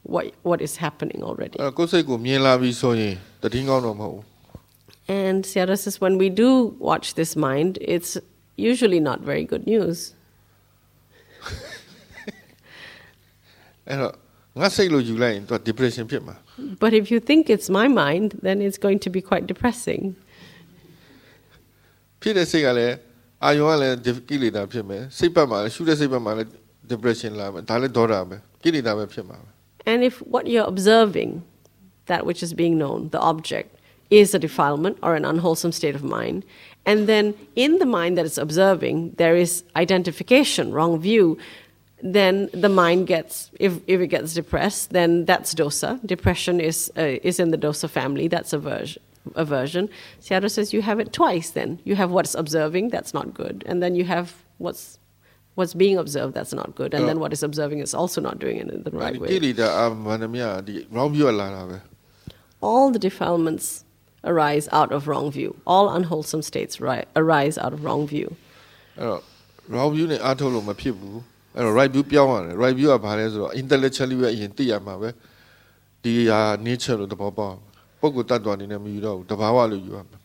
[0.03, 1.59] what, what is happening already.
[1.59, 1.71] Uh,
[5.09, 8.19] and Sayadaw says, when we do watch this mind, it's
[8.57, 10.13] usually not very good news.
[14.62, 16.36] ငါစိတ်လို့ယူလိုက်ရင်သူက depression ဖြစ်မှာ
[16.84, 20.04] But if you think it's my mind, then it's going to be quite depressing.
[22.22, 22.96] ဖြစ်တဲ့စိတ်ကလည်း
[23.46, 23.96] အာယုံကလည်း
[24.30, 26.50] ကိလေသာဖြစ်မယ်စိတ်ပတ်မှာလည်းရှုတဲ့စိတ်ပတ်မှာလည်း
[26.92, 29.48] depression လာမယ်ဒါလည်းဒေါသပဲကိလေသာပဲဖြစ်မှာပဲ
[29.92, 31.32] And if what you're observing,
[32.12, 33.70] that which is being known, the object,
[34.22, 36.40] is a defilement or an unwholesome state of mind,
[36.90, 41.38] and then in the mind that is observing, there is identification, wrong view,
[42.03, 46.05] then the mind gets if, if it gets depressed then that's dosa.
[46.07, 48.29] Depression is uh, is in the dosa family.
[48.29, 49.03] That's aversion
[49.35, 49.89] aversion
[50.21, 51.79] sayadaw says you have it twice then.
[51.85, 53.63] You have what's observing that's not good.
[53.67, 54.99] And then you have what's
[55.57, 56.95] what's being observed that's not good.
[56.95, 59.29] And then what is observing is also not doing it in the right way.
[62.63, 63.85] All the defilements
[64.25, 65.57] arise out of wrong view.
[65.67, 66.81] All unwholesome states
[67.17, 68.37] arise out of wrong view.
[69.69, 70.07] Wrong view
[71.56, 75.10] အဲ့တော့ right view ပြောင်းရတယ် right view ကဘာလဲဆိုတော့ intellectually ပဲအရင်သိရမှာပဲ
[76.04, 77.56] ဒီဟာ nature လို့သဘောပေါက်
[78.00, 80.18] ပုဂ္ဂိုလ်တ attva အနေနဲ့မယူတော့ဘူးတဘာဝလို့ယူရမှာ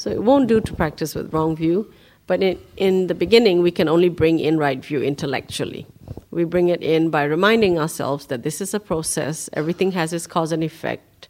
[0.00, 1.92] So it won't do to practice with wrong view,
[2.28, 5.82] but in, in the beginning, we can only bring in right view intellectually.
[6.30, 10.26] We bring it in by reminding ourselves that this is a process, everything has its
[10.28, 11.28] cause and effect.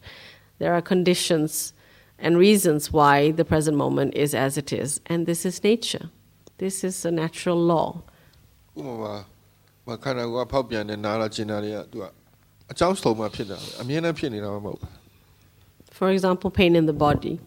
[0.59, 1.73] There are conditions
[2.19, 6.11] and reasons why the present moment is as it is, and this is nature.
[6.59, 8.03] This is a natural law.
[15.92, 17.40] For example pain in the body.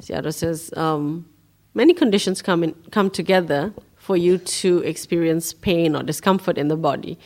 [0.00, 1.26] Sayadaw says um,
[1.74, 6.76] many conditions come in, come together for you to experience pain or discomfort in the
[6.76, 7.18] body.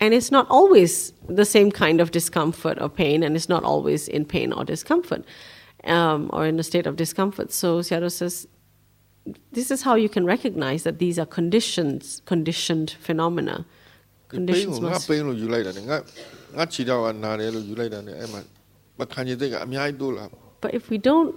[0.00, 4.08] And it's not always the same kind of discomfort or pain and it's not always
[4.08, 5.24] in pain or discomfort
[5.84, 7.52] um, or in a state of discomfort.
[7.52, 8.48] So Sayadaw says
[9.51, 13.57] this is how you can recognize that these are conditions, conditioned phenomena.
[14.31, 15.97] ဒီပိန်း Conditions ကိုငါ must ပိန်းလို့ယူလိုက်တာနဲ့ငါ
[16.57, 18.41] ငါခြေတော့ကနာတယ်လို့ယူလိုက်တာနဲ့အဲ့မှာ
[18.99, 20.25] မခံချင်တဲ့ကအများကြီးတိုးလာ
[20.63, 21.31] But if we don't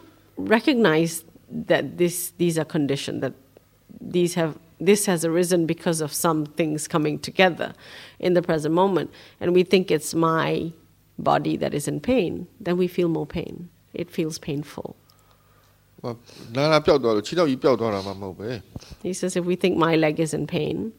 [0.57, 1.12] recognize
[1.70, 3.35] that this these are conditioned, that
[4.16, 4.53] these have
[4.90, 7.68] this has arisen because of some things coming together
[8.26, 9.09] in the present moment,
[9.40, 10.72] and we think it's my
[11.18, 12.33] body that is in pain,
[12.66, 13.55] then we feel more pain.
[13.92, 14.96] It feels painful.
[19.04, 20.94] He says, if we think my leg is in pain,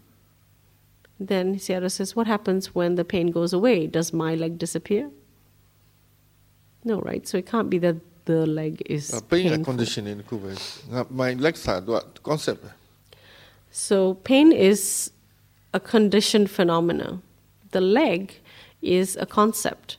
[1.19, 3.87] then Sayadaw says, what happens when the pain goes away?
[3.87, 5.11] Does my leg disappear?
[6.85, 7.27] No, right?
[7.27, 10.23] So it can't be that the leg is pain condition in
[11.11, 12.65] My legs are what concept.
[13.71, 15.11] So pain is
[15.73, 17.21] a conditioned phenomena.
[17.71, 18.41] The leg
[18.83, 19.99] is a concept.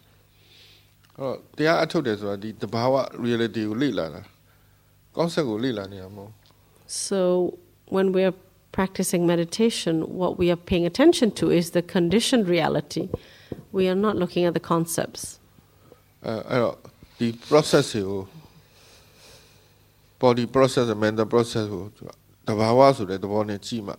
[1.20, 2.94] Oh, the တရားအထုတ်တယ်ဆိုတာဒီတဘာဝ
[3.26, 4.22] reality ကိုလေ့လာတာ။
[5.19, 6.33] concept ကိုလေ့လာနေရမဟုတ်
[7.09, 7.21] So
[7.97, 8.37] when we are
[8.79, 13.05] practicing meditation, what we are paying attention to is the conditioned reality.
[13.79, 15.23] We are not looking at the concepts.
[16.27, 16.77] အဲအဲ့တော့
[17.19, 18.23] ဒီ process တွေကို
[20.23, 22.11] body process mental process ကိုသူက
[22.49, 23.95] တဘာဝဆိုတဲ့သဘောနဲ့ကြည့်မှ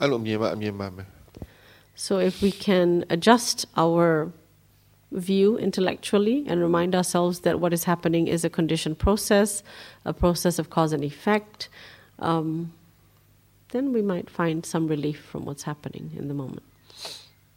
[0.00, 1.08] အဲ့လိုမြင်မှအမြင်မှန်မယ်
[2.06, 4.06] So if we can adjust our
[5.12, 9.62] view intellectually and remind ourselves that what is happening is a conditioned process,
[10.04, 11.68] a process of cause and effect,
[12.18, 12.72] um,
[13.70, 16.62] then we might find some relief from what's happening in the moment.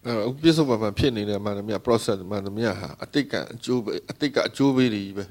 [0.05, 5.25] အဲ့တော့ပြစ္ဆုတ်ပံမှာဖြစ်နေတဲ့မှန်သမျှ process မှန်သမျှဟာအတိတ်ကအကျိုးပဲအတိတ်ကအကျိုးပေးတွေကြီးပဲ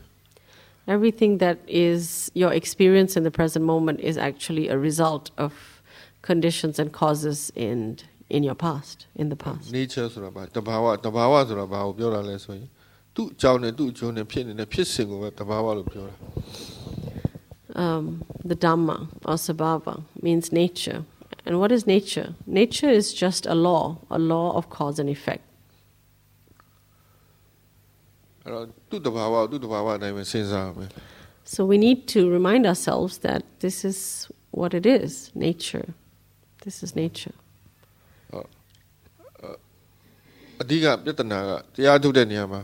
[0.97, 2.03] Everything that is
[2.43, 5.53] your experience in the present moment is actually a result of
[6.31, 7.79] conditions and causes in
[8.37, 9.65] in your past, in the past.
[9.79, 12.69] nature ဆိုတာဘာတဘာဝတဘာဝဆိုတာဘာကိုပြောတာလဲဆိုရင်
[13.15, 16.17] သူ့အကြောင်းနဲ့သူ့အကျိုးနဲ့ဖြစ်နေတဲ့ဖြစ်စဉ်ကိုပဲတဘာဝလို့ပြောတာ
[17.85, 21.05] Um, the Dhamma or Sabhava means nature.
[21.47, 22.35] And what is nature?
[22.45, 25.45] Nature is just a law, a law of cause and effect.
[28.45, 30.91] အဲ့တော့သူ့တဘာဝသူ့တဘာဝအတိုင်းပဲစဉ်းစားရမယ်
[31.55, 33.99] So we need to remind ourselves that this is
[34.59, 35.11] what it is
[35.49, 35.87] nature.
[36.65, 37.35] This is nature.
[40.62, 42.62] အဓိကပြဿနာကတရားထုတ်တဲ့နေရာမှာ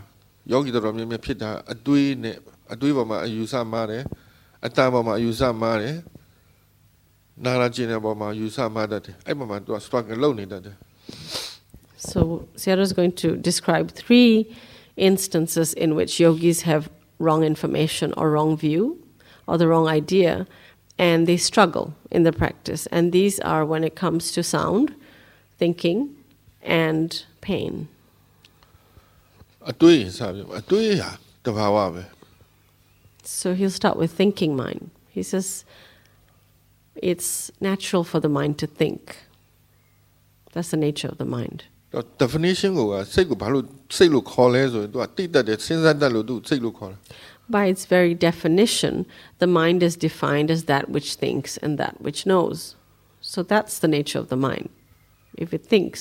[0.51, 2.35] ယောဂီတော်တော်များများဖြစ်တာအတွေးနဲ့
[2.73, 4.03] အတွေးပေါ်မှာအယူဆမှားတယ်
[4.65, 5.95] အတန်ပေါ်မှာအယူဆမှားတယ်
[7.45, 10.75] နာရာကျင်တဲ့ပေါ်မှာယူဆမှားတတ်တယ်အဲ့ပေါ်မှာသူက struggle လုပ်နေတတ်တယ်
[12.11, 14.31] So Sayadaw is going to describe three
[14.95, 18.83] instances in which yogis have wrong information or wrong view
[19.47, 20.47] or the wrong idea
[20.97, 22.85] and they struggle in the practice.
[22.87, 24.95] And these are when it comes to sound
[25.57, 26.15] thinking
[26.82, 27.08] and
[27.48, 27.72] pain.
[29.70, 31.10] အတွေးစပြီးအတွေးဟာ
[31.44, 32.02] တဘာဝပဲ
[33.40, 34.82] So he'll start with thinking mind.
[35.16, 35.48] He says
[37.10, 37.30] it's
[37.70, 39.00] natural for the mind to think.
[40.52, 41.58] That's the nature of the mind.
[41.94, 43.64] တော့ definition ကိုကစိတ်ကိုဘာလို့
[43.96, 47.00] စိတ်လို့ခေါ်လဲဆိုရင်သူကတိတ်တတ်တယ်စဉ်းစားတတ်လို့သူစိတ်လို့ခေါ်တယ်
[47.58, 48.94] By its very definition,
[49.42, 52.58] the mind is defined as that which thinks and that which knows.
[53.20, 54.70] So that's the nature of the mind.
[55.44, 56.00] If it thinks,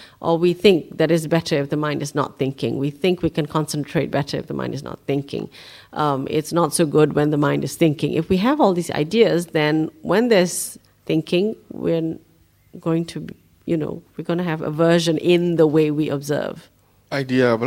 [0.21, 2.77] or we think that is better if the mind is not thinking.
[2.77, 5.49] We think we can concentrate better if the mind is not thinking.
[5.93, 8.13] Um, it's not so good when the mind is thinking.
[8.13, 12.17] If we have all these ideas, then when there's thinking, we're
[12.79, 13.27] going to,
[13.65, 16.69] you know, we're going to have aversion in the way we observe.
[17.11, 17.57] Idea,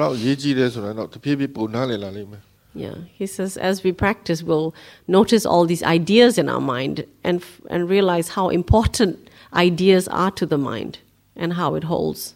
[2.74, 4.74] yeah, he says, as we practice, we'll
[5.06, 10.44] notice all these ideas in our mind and, and realize how important ideas are to
[10.44, 10.98] the mind
[11.36, 12.33] and how it holds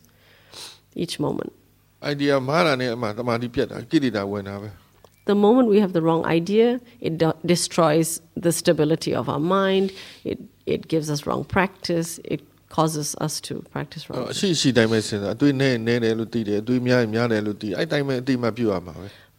[0.94, 1.52] each moment.
[2.02, 2.36] Idea
[5.28, 9.92] the moment we have the wrong idea, it do- destroys the stability of our mind,
[10.24, 14.26] it, it gives us wrong practice, it causes us to practice wrong.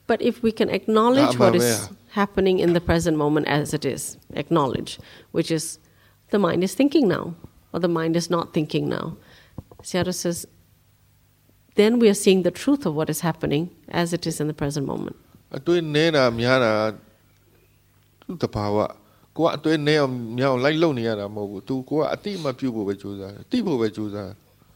[0.06, 4.18] But if we can acknowledge what is happening in the present moment as it is,
[4.34, 5.00] acknowledge,
[5.32, 5.80] which is
[6.30, 7.34] the mind is thinking now,
[7.74, 9.18] or the mind is not thinking now.
[9.82, 10.47] Sayadaw says
[11.80, 14.54] then we are seeing the truth of what is happening as it is in the
[14.54, 15.16] present moment.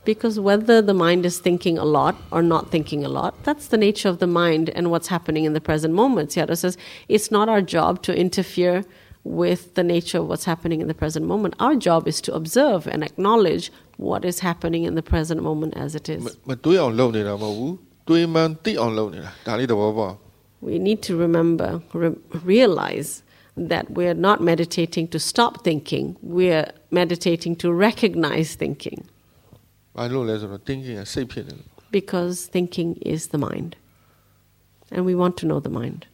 [0.06, 3.78] Because whether the mind is thinking a lot or not thinking a lot, that's the
[3.78, 6.30] nature of the mind and what's happening in the present moment.
[6.32, 6.78] Sayadaw says
[7.08, 8.84] it's not our job to interfere
[9.24, 11.55] with the nature of what's happening in the present moment.
[11.59, 15.95] Our job is to observe and acknowledge what is happening in the present moment as
[15.95, 16.24] it is.
[20.61, 23.24] We need to remember, re- realize
[23.55, 29.05] that we're not meditating to stop thinking, we're meditating to recognize thinking.
[31.91, 33.76] Because thinking is the mind.
[34.91, 36.07] And we want to know the mind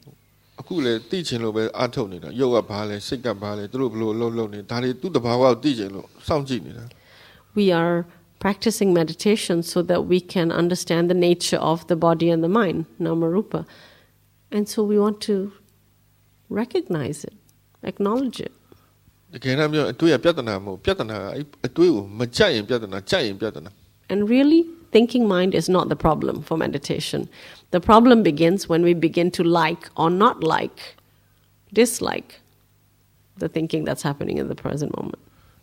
[0.60, 6.84] အခုလေတိချင်လို့ပဲအားထုတ်နေတာရုပ်ကဘာလဲစိတ်ကဘာလဲသူတို့ဘလို့လှုပ်လှုပ်နေဒါတွေသူ့တဘာဝကိုတိချင်လို့စောင့်ကြည့်နေတာ
[7.58, 7.96] We are
[8.44, 12.78] practicing meditation so that we can understand the nature of the body and the mind,
[13.04, 13.60] Namarupa.
[14.50, 15.52] And so we want to
[16.60, 17.36] recognize it,
[17.90, 18.52] acknowledge it.
[19.34, 23.70] တကယ်တော့ပြောအတွေးကပြဿနာမဟုတ်ပြဿနာကအဲ့အတွေးကိုမကြိုက်ရင်ပြဿနာကြိုက်ရင်ပြဿနာ
[24.12, 24.62] And really,
[24.94, 27.20] thinking mind is not the problem for meditation.
[27.74, 30.80] The problem begins when we begin to like or not like,
[31.72, 32.30] dislike
[33.36, 35.20] the thinking that's happening in the present moment.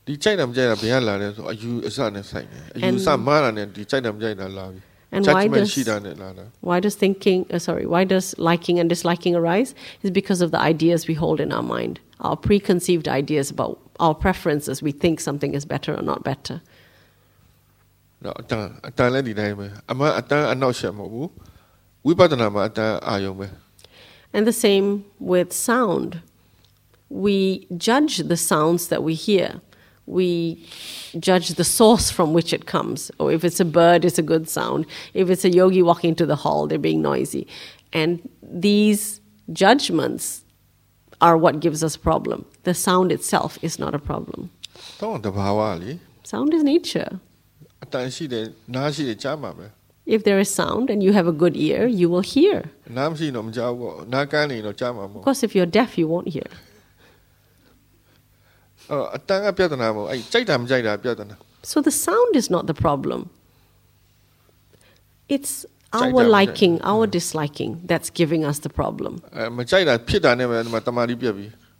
[0.07, 4.80] ဒီကြိုက်တာမကြိုက်တာဘယ်ကလာလဲဆိုအယူအဆနဲ့ဆိုင်တယ်အယူအဆမှားတာနဲ့ဒီကြိုက်တာမကြိုက်တာလာပြီ
[5.16, 9.34] And why judgment does- ရှိတာနဲ့လာတာ Why does thinking, uh, sorry, why does liking and disliking
[9.41, 9.70] arise?
[10.03, 11.95] Is because of the ideas we hold in our mind,
[12.28, 13.74] our preconceived ideas about
[14.05, 14.76] our preferences.
[14.89, 16.57] We think something is better or not better.
[18.26, 18.38] တော့
[22.05, 23.47] ဝိပဿနာမှာအတန်အာယုံပဲ
[24.34, 24.88] And the same
[25.32, 26.22] with sound.
[27.26, 29.49] We judge the sounds that we hear.
[30.05, 30.30] We
[31.20, 33.12] judge the source from which it comes.
[33.20, 34.86] Or if it's a bird, it's a good sound.
[35.14, 37.45] If it's a yogi walking into the hall, they're being noisy.
[37.91, 39.20] And these
[39.51, 40.43] judgments
[41.20, 42.45] are what gives us a problem.
[42.64, 44.41] The sound itself is not a problem.
[45.01, 45.91] တော့တဘာဝလေ
[46.32, 47.12] Sound is nature.
[47.84, 48.45] အတန်ရှိတယ်
[48.76, 49.66] နားရှိတယ်ကြားမှာပဲ
[50.07, 52.70] if there is sound and you have a good ear, you will hear.
[55.18, 56.46] Of course, if you're deaf, you won't hear.
[61.62, 63.28] So the sound is not the problem.
[65.28, 69.20] It's our liking, our disliking that's giving us the problem.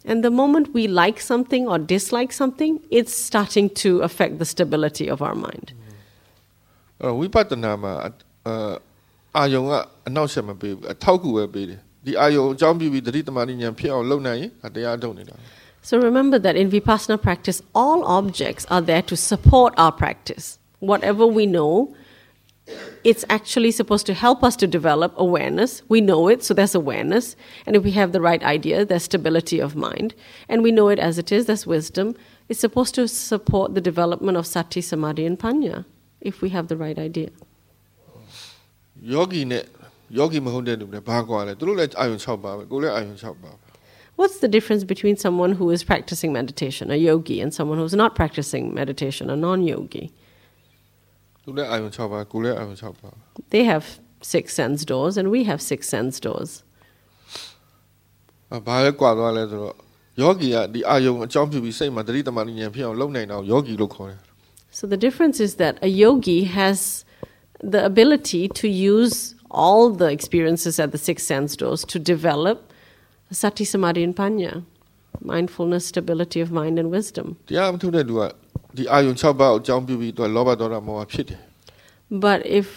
[0.05, 5.09] And the moment we like something or dislike something, it's starting to affect the stability
[5.09, 5.71] of our mind.
[7.00, 8.10] အဲ့တော့ဝိပဿနာမှာအ
[8.46, 8.72] အာ
[9.36, 9.72] အာယုံက
[10.08, 15.36] အနောက်ရှက်မပေးဘူးအထောက်ကူပဲပေးတယ်ဒီအာယုံအကြောင်းပြုပြီးတတိတမာတိဉာဏ်ဖြစ်အောင်လုပ်နိုင်ရင်ဒါတရားထုတ်နေတာ
[15.88, 20.46] So remember that in Vipassana practice, all objects are there to support our practice.
[20.78, 21.72] Whatever we know,
[23.04, 25.82] it's actually supposed to help us to develop awareness.
[25.88, 27.34] We know it, so there's awareness.
[27.66, 30.14] And if we have the right idea, there's stability of mind.
[30.48, 32.14] And we know it as it is, there's wisdom.
[32.48, 35.84] It's supposed to support the development of sati, samadhi, and panya,
[36.26, 37.30] if we have the right idea.
[39.12, 39.64] ယောဂီနဲ့
[40.18, 43.58] ယောဂီမဟုတ်တဲ့လူတွေဘာကွာလဲသူတို့လည်းအာယုံ6ပါပဲကိုယ်လည်းအာယုံ6ပါပဲ
[44.20, 48.10] What's the difference between someone who is practicing meditation, a yogi, and someone who's not
[48.20, 50.04] practicing meditation, a non yogi?
[51.42, 53.10] သူလည်းအာယုံ6ပါကိုယ်လည်းအာယုံ6ပါ
[53.54, 53.84] They have
[54.34, 56.50] six sense doors, and we have six sense doors.
[58.52, 59.76] အဲဘာလဲကွာသွားလဲဆိုတော့
[60.20, 64.20] ယောဂီကဒီအာယုံအကြောင်းပြုပြီးစိတ်မှာတတိတမာတိဉာဏ်ဖြစ်အောင်လုပ်နိုင်တာကိုယောဂီလို့ခေါ်တယ်
[64.76, 67.04] So the difference is that a yogi has
[67.62, 72.72] the ability to use all the experiences at the six sense doors to develop
[73.30, 74.64] sati samadhi and panya,
[75.20, 77.26] mindfulness, stability of mind, and wisdom.
[77.48, 78.22] တရားမထုတ်တဲ့လူက
[78.76, 81.40] ဒီအာယုံ6ပါးကိုအကြောင်းပြုပြီးသူကလောဘဒေါသမောဟဖြစ်တယ်
[82.26, 82.68] But if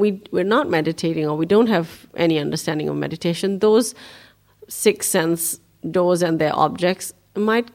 [0.00, 1.88] we, we're not meditating or we don't have
[2.26, 3.86] any understanding of meditation, those
[4.84, 5.42] six sense
[5.96, 7.06] doors and their objects
[7.50, 7.68] might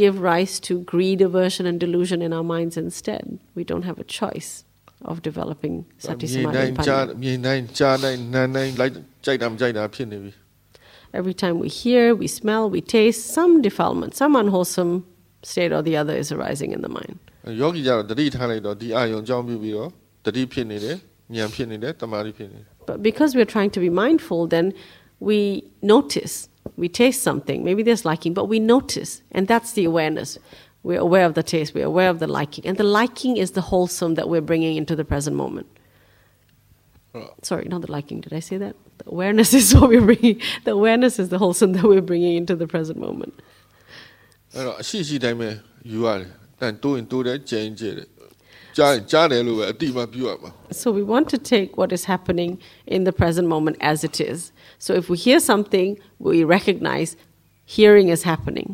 [0.00, 3.24] give rise to greed, aversion, and delusion in our minds instead.
[3.58, 4.50] We don't have a choice
[5.10, 5.74] of developing
[6.06, 7.14] sati မြင် samadhi တိုင်း and ကြား panya.
[7.22, 8.92] မြင်တိုင်းကြားတိုင်းနားတိုင်းလိုက်
[9.24, 10.32] ကြိုက်တာမကြိုက်တာဖြစ်နေပြီ
[11.20, 14.92] Every time we hear, we smell, we taste, some defilement, some unwholesome
[15.52, 17.16] state or the other is arising in the mind.
[17.60, 19.90] ယောဂီကြတော့တတိထားလိုက်တော့ဒီအာယုံအကြောင်းပြုပြီးတော့
[20.26, 20.96] တတိဖြစ်နေတယ်
[21.36, 24.66] ဉာဏ်ဖြစ်နေတယ်တမာတိဖြစ်နေတယ် But because we're trying to be mindful, then
[25.28, 25.38] we
[25.94, 26.34] notice,
[26.76, 27.58] we taste something.
[27.68, 30.30] Maybe there's liking, but we notice, and that's the awareness.
[30.82, 33.64] We're aware of the taste, we're aware of the liking, and the liking is the
[33.70, 35.66] wholesome that we're bringing into the present moment.
[37.42, 38.20] Sorry, not the liking.
[38.20, 38.74] Did I say that?
[38.98, 40.40] The awareness is what we're bringing.
[40.64, 43.34] The awareness is the wholesome that we're bringing into the present moment.
[44.56, 45.48] အဲ့တော့အရှိရှိတိုင်းပဲ
[45.90, 46.28] ယူရတယ်
[46.60, 48.08] တန်တိုးရင်တိုးတယ်ကျရင်ကျတယ်
[48.76, 50.50] ကြားရင်ကြားတယ်လို့ပဲအတိမပြုရမှာ
[50.82, 52.52] So we want to take what is happening
[52.94, 54.38] in the present moment as it is.
[54.78, 55.88] So if we hear something,
[56.18, 57.10] we recognize
[57.64, 58.68] hearing is happening.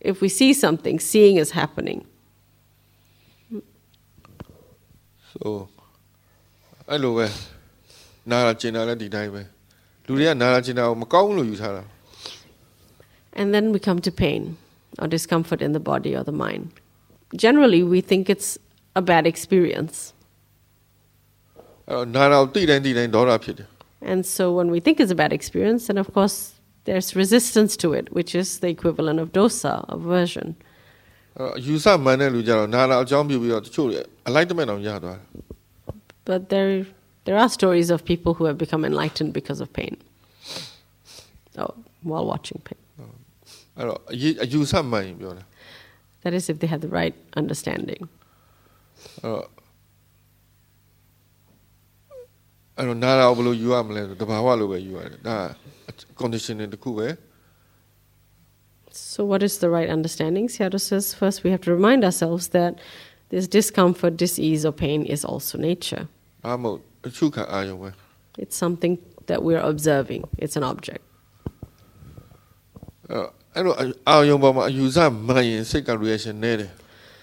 [0.00, 2.00] If we see something, seeing is happening.
[5.34, 5.48] so
[6.90, 7.26] အဲ့လိုပဲ
[8.30, 9.42] နားလာကျင်တာလည်းဒီတိုင်းပဲ
[10.06, 11.82] လူတွေကနားလာကျင်တာကိုမကောင်းဘူးလို့ယူထားတာ
[13.40, 14.42] And then we come to pain
[15.00, 16.64] or discomfort in the body or the mind.
[17.44, 18.50] Generally, we think it's
[19.00, 19.96] a bad experience.
[21.88, 23.68] အဲ့တော့နားလာကိုတိတိုင်းတိတိုင်းဒေါသဖြစ်တယ်
[24.10, 26.36] And so when we think it's a bad experience, then of course
[26.84, 30.48] there's resistance to it, which is the equivalent of dosa, aversion.
[31.38, 35.26] အဲ့တော့ယူဆမှန်တဲ့လူကြတော့နားလာအကြောင်းပြုပြီးတော့တချို့တွေအလိုက်တမဲ့အောင်ရသွားတယ်
[36.30, 36.72] But there,
[37.26, 39.94] there are stories of people who have become enlightened because of pain.
[41.62, 41.72] Oh,
[42.10, 42.80] while watching pain.
[43.78, 45.44] အဲ့တော့အရေးအယူဆမှန်ရင်ပြောတာ
[46.22, 48.02] That is, if they had the right understanding.
[49.22, 49.44] အဲ့တော့
[52.79, 55.37] အဲ့တော့နားတော့ဘယ်လိုယူရမလဲဆိုတဘာဝလိုပဲယူရတယ်ဒါ
[56.21, 57.07] conditioning တခုပဲ
[59.13, 60.45] So what is the right understanding?
[60.55, 62.71] Sayadaw says first we have to remind ourselves that
[63.33, 66.03] this discomfort, disease or pain is also nature.
[66.45, 66.77] အမဟုတ်
[67.07, 67.89] အချုပ်ခံအာရုံပဲ
[68.43, 68.93] It's something
[69.29, 70.21] that we are observing.
[70.43, 71.03] It's an object.
[73.55, 73.75] အဲ့တော့
[74.09, 76.71] အာရုံပေါ်မှာအယူဆမှန်ရင်စိတ်က reaction နဲ့တယ်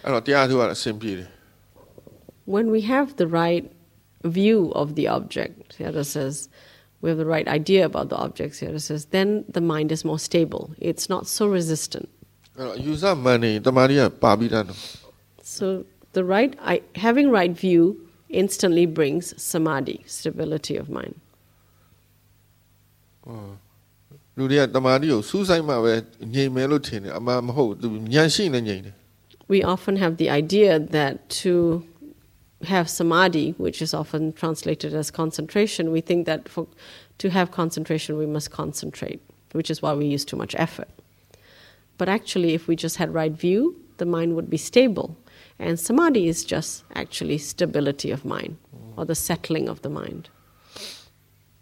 [0.05, 1.29] အဲ့တော့တရားထုတ်ရတာအဆင်ပြေတယ်
[2.55, 3.65] When we have the right
[4.27, 6.49] view of the object, Sayadaw says,
[7.01, 10.19] we have the right idea about the object, Sayadaw says, then the mind is more
[10.19, 10.75] stable.
[10.79, 12.09] It's not so resistant.
[15.43, 21.21] So the right, I, having right view instantly brings samadhi, stability of mind.
[29.49, 31.85] We often have the idea that to
[32.65, 36.67] have samadhi, which is often translated as concentration, we think that for,
[37.19, 39.21] to have concentration, we must concentrate,
[39.53, 40.89] which is why we use too much effort.
[41.99, 45.17] But actually, if we just had right view, the mind would be stable.
[45.59, 48.59] And samadhi is just actually stability of mind
[48.97, 50.29] or the settling of the mind,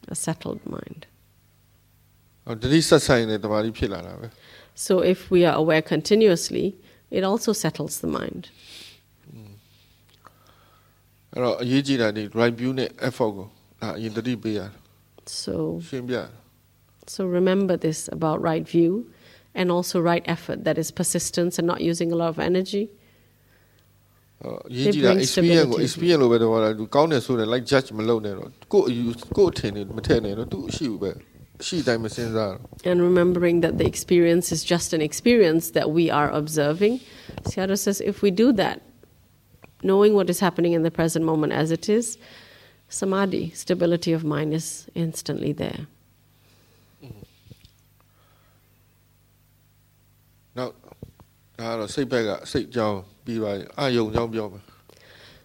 [0.08, 1.06] a settled mind.
[4.74, 6.76] So, if we are aware continuously,
[7.10, 8.50] it also settles the mind.
[11.34, 12.22] အဲ့တော့အရေးကြီးတာဒီ
[12.60, 13.34] view နဲ့ effort
[15.42, 15.54] So
[15.88, 16.16] ရှင်းပြ
[17.14, 18.92] So remember this about right view
[19.58, 22.84] and also right effort that is persistence and not using a lot of energy.
[24.44, 26.22] အရေးကြီးတာ experience ကို experience
[27.54, 27.88] like judge
[32.90, 36.94] And remembering that the experience is just an experience that we are observing.
[37.50, 38.76] Sayadaw says if we do that,
[39.84, 42.18] knowing what is happening in the present moment as it is,
[42.88, 45.86] samadhi, stability of mind, is instantly there.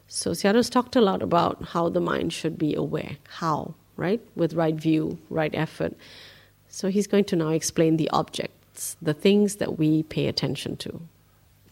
[0.08, 3.18] So Sayadaw's talked a lot about how the mind should be aware.
[3.28, 4.22] How, right?
[4.36, 5.96] With right view, right effort.
[6.68, 11.02] So he's going to now explain the objects, the things that we pay attention to.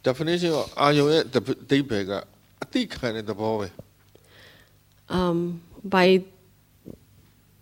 [0.03, 0.71] Definition of
[5.09, 6.23] um, by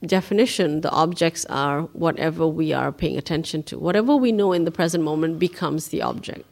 [0.06, 3.80] definition, the objects are whatever we are paying attention to.
[3.80, 6.45] Whatever we know in the present moment becomes the object.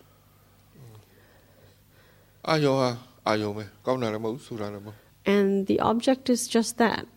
[5.25, 7.07] And the object is just that.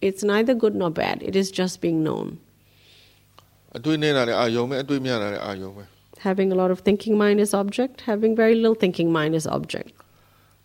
[0.00, 2.38] It's neither good nor bad, it is just being known.
[6.18, 9.99] Having a lot of thinking mind is object, having very little thinking mind is object.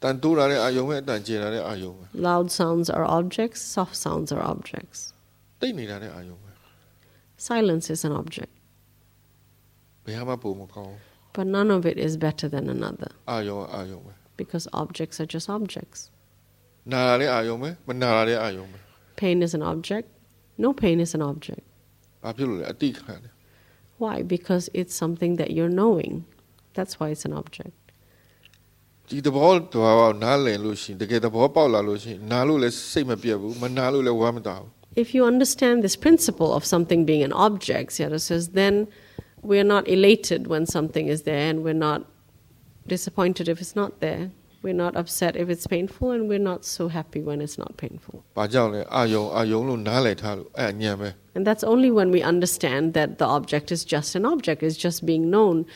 [0.02, 5.00] တန်တိုးတာလည်းအာယုံပဲအတန်ကျင်တာလည်းအာယုံပဲ Loud sounds are objects, soft sounds are objects.
[5.60, 6.50] တိတ်နေတာလည်းအာယုံပဲ
[7.48, 8.52] Silence is an object,
[10.04, 10.98] ဘယ်ဟာမှပုံမကောင်းဘူး
[11.36, 16.00] but none of it is better than another အာယုံကအာယုံပဲ because objects are just objects.
[16.92, 18.78] နာတာလည်းအာယုံပဲမနာတာလည်းအာယုံပဲ
[19.22, 20.06] Pain is an object,
[20.64, 21.64] no pain is an object.
[22.24, 23.32] ဘာဖြစ်လို့လဲအတိခံတယ်
[24.02, 24.16] Why?
[24.22, 26.24] Because it's something that you're knowing.
[26.76, 27.76] That's why it's an object.
[34.95, 38.87] If you understand this principle of something being an object, Sayadaw says, then
[39.41, 42.05] we're not elated when something is there and we're not
[42.87, 44.31] disappointed if it's not there.
[44.63, 48.23] We're not upset if it's painful and we're not so happy when it's not painful.
[51.35, 55.05] And that's only when we understand that the object is just an object, is just
[55.05, 55.67] being known.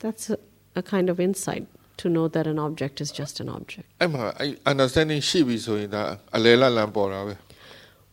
[0.00, 0.38] That's a,
[0.76, 1.66] a kind of insight
[1.99, 3.87] to know that an object is just an object.
[3.93, 6.03] ။အဲ့မှာအဲ့ understanding ရှိပြီဆိုရင်ဒါ
[6.35, 7.33] အလဲလတ်လန်ပေါ်တာပဲ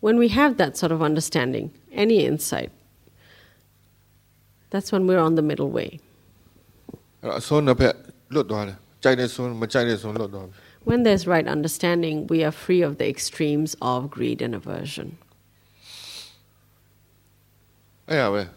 [0.05, 1.65] When we have that sort of understanding,
[2.03, 2.71] any insight,
[4.71, 5.89] that's when we're on the middle way.
[5.95, 7.95] ။အဲ့တော့အစွန်းတစ်ဖက်
[8.33, 10.55] လွတ်သွားတယ်။ကြိုက်တဲ့စွန်းမကြိုက်တဲ့စွန်းလွတ်သွားပြီ
[10.89, 15.07] When there's right understanding, we are free of the extremes of greed and aversion.
[15.17, 18.41] ။အဲ့ရပဲ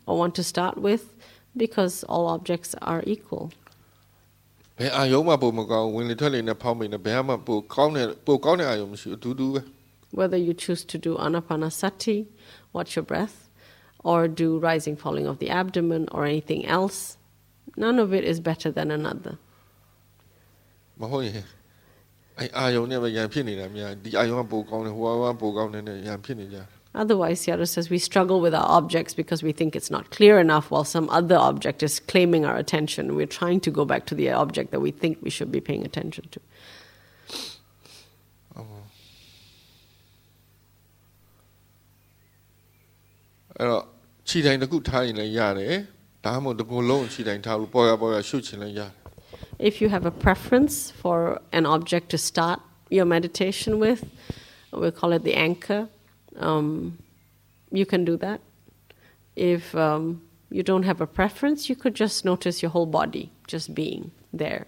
[0.06, 1.04] or want to start with
[1.62, 3.44] because all objects are equal.
[3.56, 9.60] ။ဘယ်အာယုံမှပုံမကောင်းဘူးဝင်လေထွက်လေနဲ့ဖောင်းမိနေဘယ်ဟာမှပိုကောင်းတဲ့ပိုကောင်းတဲ့အာယုံမရှိဘူးအတူတူပဲ
[10.18, 12.18] Whether you choose to do anapanasati,
[12.76, 13.36] watch your breath,
[14.10, 16.98] or do rising, falling of the abdomen, or anything else,
[17.84, 19.34] none of it is better than another.
[21.00, 21.34] မဟုတ်ရင်
[22.38, 30.69] အဲအာယုံနဲ့ပဲရံဖြစ်နေတာများဒီအာယုံကပိုကောင်းတယ်ဟိုကပိုကောင်းတယ်နဲ့ရံဖြစ်နေကြတယ် Otherwise, Sayadaw says we struggle with our objects because we think it's not clear enough
[30.71, 33.15] while some other object is claiming our attention.
[33.15, 35.85] We're trying to go back to the object that we think we should be paying
[35.85, 36.41] attention to.
[38.57, 38.65] Oh.
[49.59, 54.03] If you have a preference for an object to start your meditation with,
[54.73, 55.87] we we'll call it the anchor
[56.38, 56.98] um,
[57.70, 58.40] you can do that.
[59.34, 63.74] If um, you don't have a preference, you could just notice your whole body just
[63.74, 64.66] being there,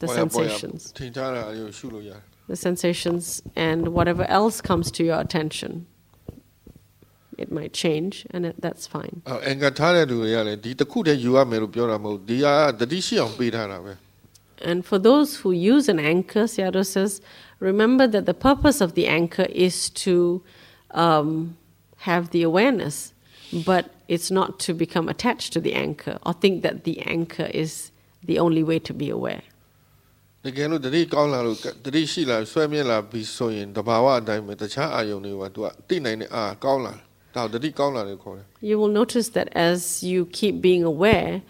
[0.00, 0.80] the ပေါ်ရပေါ်ရ sensations.
[0.98, 5.86] ထင်ရှားတာအယုံရှုလို့ရတယ် the sensations and whatever else comes to your attention.
[7.38, 9.16] It might change, and it, that's fine.
[9.28, 13.92] အဲ့အင်္ဂါထားတဲ့လူတွေကလည်းဒီတစ်ခုတည်းယူရမယ်လို့ပြောတာမဟုတ်ဒီဟာကတတိရှိအောင်ပေးထားတာပဲ
[14.61, 17.21] And for those who use an anchor, Sayadaw says,
[17.59, 20.41] remember that the purpose of the anchor is to
[20.91, 21.57] um,
[21.97, 23.13] have the awareness,
[23.65, 27.91] but it's not to become attached to the anchor or think that the anchor is
[28.23, 29.41] the only way to be aware.
[38.61, 41.41] You will notice that as you keep being aware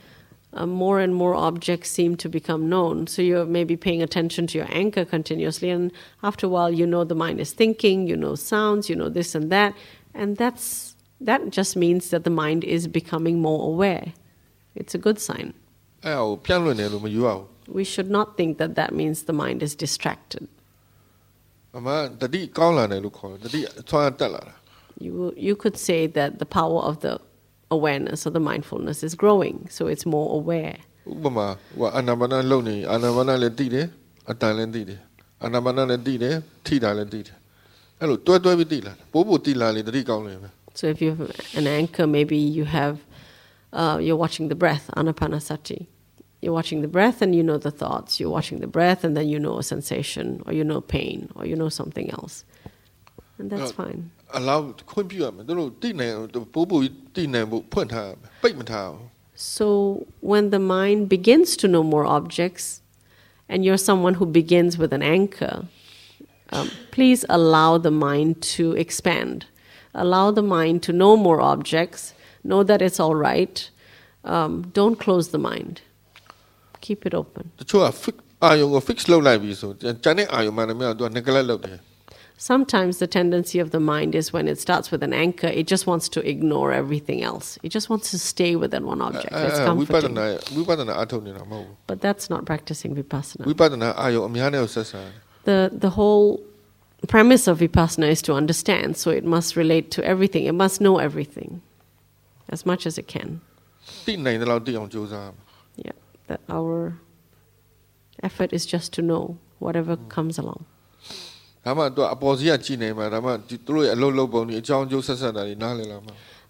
[0.53, 3.07] uh, more and more objects seem to become known.
[3.07, 5.91] So you're maybe paying attention to your anchor continuously, and
[6.23, 9.35] after a while, you know the mind is thinking, you know sounds, you know this
[9.35, 9.73] and that,
[10.13, 14.13] and that's that just means that the mind is becoming more aware.
[14.75, 15.53] It's a good sign.
[17.67, 20.47] We should not think that that means the mind is distracted.
[24.99, 27.19] You, you could say that the power of the
[27.76, 30.76] awareness or the mindfulness is growing, so it's more aware.
[31.12, 31.46] ဥပမာ
[31.78, 33.86] ဟိုကအနာဘာနာလုံနေအာနာဘာနာလည်းသိတယ်
[34.30, 35.00] အတန်လည်းသိတယ်
[35.44, 36.34] အာနာဘာနာလည်းသိတယ်
[36.66, 37.36] ထိတာလည်းသိတယ်
[38.00, 40.48] အဲ့လိုတွဲတွဲပြီးသိလာတယ်ပိုးပိုးသိလာလေတတိကောင်းလေပဲ
[40.80, 41.22] So if you have
[41.60, 42.94] an anchor, maybe you have
[43.80, 45.80] uh, you're watching the breath, anapanasati.
[46.42, 48.10] You're watching the breath and you know the thoughts.
[48.18, 51.42] You're watching the breath and then you know a sensation or you know pain or
[51.50, 52.34] you know something else.
[53.38, 54.00] And that's Uh, fine.
[54.36, 56.82] အလောက်ခွင့်ပြုရမယ်သူတို့သိနိုင်အောင်ပိုးပိုး
[57.16, 59.06] သိနိုင်ဖို့ဖွင့်ထားရမယ်ပိတ်မထားအောင်
[59.56, 59.66] So
[60.30, 62.66] when the mind begins to know more objects
[63.50, 65.54] and you're someone who begins with an anchor,
[66.54, 69.46] um, please allow the mind to expand.
[69.94, 72.02] Allow the mind to know more objects.
[72.44, 73.56] Know that it's all right.
[74.24, 75.74] Um, don't close the mind.
[76.86, 77.44] Keep it open.
[77.60, 81.78] တချို့က fix အာယုံကို fix လုပ်လိုက်ပြီဆိုကျန်တဲ့အာယုံမှလည်းမရသူက neglect လုပ်တယ်
[82.37, 85.87] sometimes the tendency of the mind is when it starts with an anchor, it just
[85.87, 87.57] wants to ignore everything else.
[87.63, 89.33] It just wants to stay with that one object.
[89.33, 90.15] It's comforting.
[91.87, 93.45] But that's not practicing vipassana.
[95.43, 96.41] The, the whole
[97.07, 100.45] premise of vipassana is to understand, so it must relate to everything.
[100.45, 101.61] It must know everything
[102.49, 103.41] as much as it can.
[105.75, 105.91] Yeah,
[106.27, 106.97] that our
[108.21, 110.09] effort is just to know whatever mm.
[110.09, 110.65] comes along.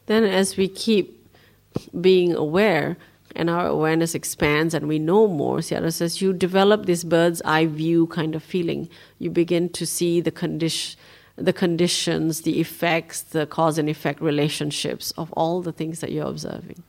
[0.05, 1.27] Then as we keep
[1.99, 2.97] being aware
[3.35, 7.65] and our awareness expands and we know more Sayadaw says you develop this bird's eye
[7.65, 8.89] view kind of feeling.
[9.19, 10.99] You begin to see the condition
[11.35, 16.25] the conditions the effects the cause and effect relationships of all the things that you're
[16.27, 16.81] observing.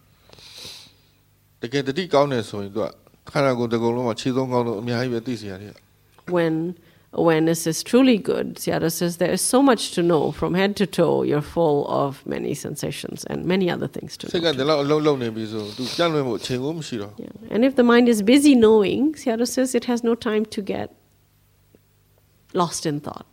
[6.29, 6.77] When
[7.13, 10.87] awareness is truly good, Sayadaw says there is so much to know from head to
[10.87, 11.23] toe.
[11.23, 14.53] You're full of many sensations and many other things to know.
[17.19, 17.29] Yeah.
[17.51, 20.95] And if the mind is busy knowing, Sayadaw says it has no time to get
[22.55, 23.27] lost in thought.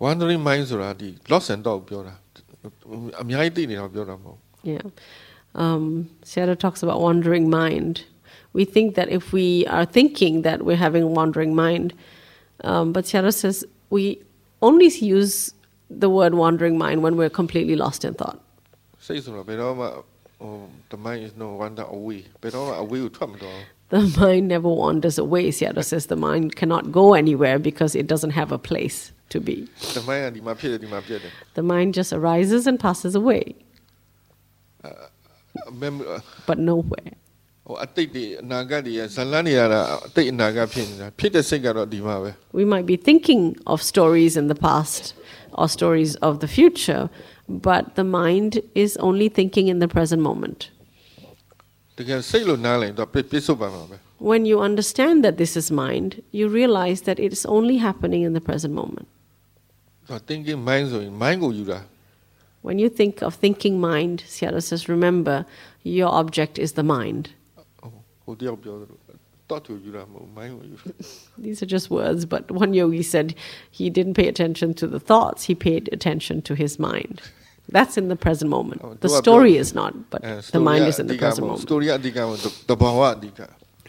[0.00, 2.14] Wandering mind ဆိုတာဒီ lost in thought ကိုပြောတာ
[3.22, 4.38] အများကြီးသိနေတာပြောတာမဟုတ်
[4.74, 4.84] Yeah.
[5.64, 5.84] Um,
[6.64, 7.94] talks about wandering mind
[8.54, 11.92] we think that if we are thinking that we're having a wandering mind.
[12.62, 14.22] Um, but Sayadaw says we
[14.62, 15.52] only use
[15.90, 18.40] the word wandering mind when we're completely lost in thought.
[23.90, 25.50] The mind never wanders away.
[25.50, 29.68] Sayadaw says the mind cannot go anywhere because it doesn't have a place to be.
[31.52, 33.54] The mind just arises and passes away.
[36.46, 37.12] But nowhere.
[37.66, 37.76] We
[42.64, 45.14] might be thinking of stories in the past
[45.52, 47.08] or stories of the future
[47.48, 50.70] but the mind is only thinking in the present moment
[54.18, 58.34] When you understand that this is mind you realize that it is only happening in
[58.34, 59.08] the present moment
[62.60, 65.44] When you think of thinking mind, Sayadaw says, remember,
[65.82, 67.30] your object is the mind.
[71.38, 73.34] These are just words, but one yogi said
[73.70, 77.20] he didn't pay attention to the thoughts, he paid attention to his mind.
[77.68, 78.80] That's in the present moment.
[79.00, 80.22] The story is not, but
[80.52, 81.60] the mind is in the present moment.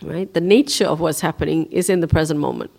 [0.02, 0.34] Right?
[0.34, 2.72] The nature of what's happening is in the present moment.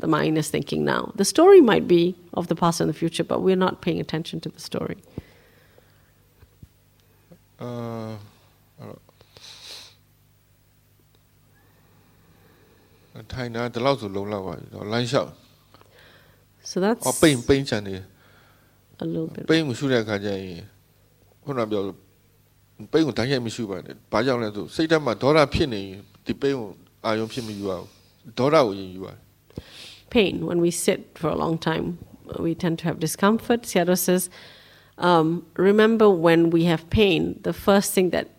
[0.00, 1.12] The mind is thinking now.
[1.14, 4.40] The story might be of the past and the future, but we're not paying attention
[4.40, 4.96] to the story.
[7.60, 8.16] Uh,
[16.62, 17.06] So that's
[18.98, 19.46] a little bit
[30.10, 30.46] Pain.
[30.46, 31.98] When we sit for a long time
[32.38, 33.62] we tend to have discomfort.
[33.62, 34.30] Sayadaw says
[34.98, 38.30] um, remember when we have pain the first thing that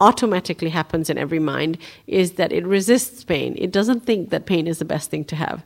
[0.00, 3.54] automatically happens in every mind is that it resists pain.
[3.58, 5.64] It doesn't think that pain is the best thing to have.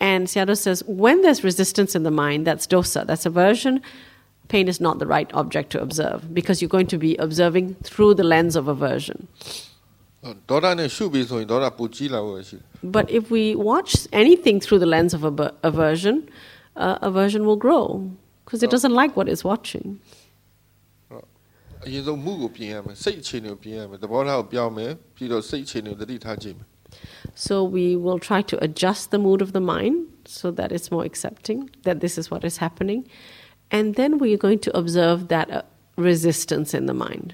[0.00, 3.80] And Sayadaw says when there's resistance in the mind, that's dosa, that's aversion.
[4.48, 8.14] Pain is not the right object to observe because you're going to be observing through
[8.14, 9.28] the lens of aversion.
[12.82, 16.28] But if we watch anything through the lens of aver- aversion,
[16.76, 18.10] uh, aversion will grow
[18.44, 20.00] because it doesn't like what it's watching.
[21.86, 26.66] အရင်ဆုံးမှုကိုပြင်ရမယ်စိတ်အခြေအနေကိုပြင်ရမယ်သဘောထားကိုပြောင်းမယ်ပြီးတော့စိတ်အခြေအနေကိုသတိထားကြည့်မယ်
[27.46, 29.96] So we will try to adjust the mood of the mind
[30.38, 33.00] so that it's more accepting that this is what is happening.
[33.76, 35.62] And then we are going to observe that uh,
[35.96, 37.28] resistance in the mind.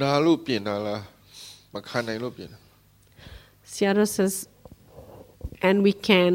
[0.00, 1.02] နာလို့ပြင်တာလား
[1.74, 2.58] မခံနိုင်လို့ပြင်တာ
[3.74, 4.34] Sayadaw says
[5.66, 6.32] and we can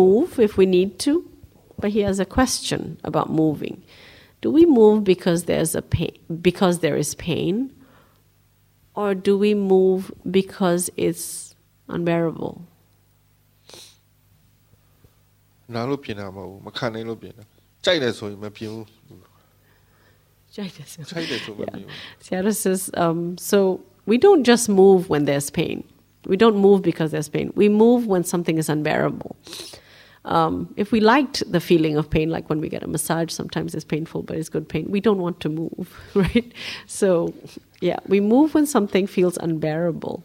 [0.00, 1.12] move if we need to
[1.80, 2.80] but he has a question
[3.10, 3.76] about moving
[4.40, 7.72] do we move because there's a pain because there is pain
[8.94, 11.54] or do we move because it's
[11.88, 12.62] unbearable
[22.30, 22.50] yeah.
[22.50, 25.84] Says, um, so we don't just move when there's pain.
[26.26, 27.52] We don't move because there's pain.
[27.54, 29.36] We move when something is unbearable.
[30.28, 33.74] Um, if we liked the feeling of pain, like when we get a massage, sometimes
[33.74, 36.52] it's painful, but it's good pain, we don't want to move, right?
[36.86, 37.32] So,
[37.80, 40.22] yeah, we move when something feels unbearable.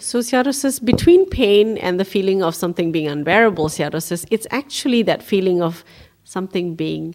[0.00, 4.46] So Sayadaw says between pain and the feeling of something being unbearable Sayadaw says it's
[4.50, 5.84] actually that feeling of
[6.24, 7.14] something being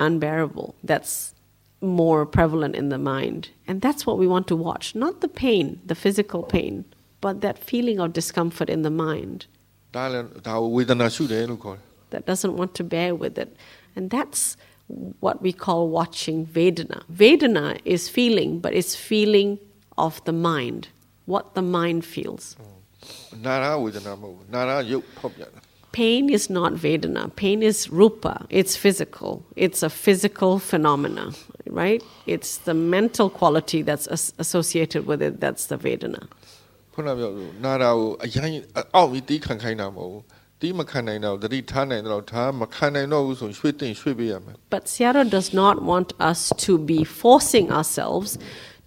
[0.00, 1.34] unbearable that's
[1.80, 5.80] more prevalent in the mind and that's what we want to watch not the pain
[5.86, 6.84] the physical pain
[7.22, 9.46] but that feeling of discomfort in the mind
[9.92, 13.56] that doesn't want to bear with it.
[13.96, 14.56] And that's
[15.20, 17.02] what we call watching Vedana.
[17.10, 19.58] Vedana is feeling, but it's feeling
[19.96, 20.88] of the mind,
[21.26, 22.56] what the mind feels.
[25.92, 27.36] Pain is not Vedana.
[27.36, 28.46] Pain is Rupa.
[28.48, 29.44] It's physical.
[29.56, 31.32] It's a physical phenomena,
[31.66, 32.02] right?
[32.26, 34.06] It's the mental quality that's
[34.38, 36.28] associated with it that's the Vedana.
[44.70, 48.38] But Sayadaw does not want us to be forcing ourselves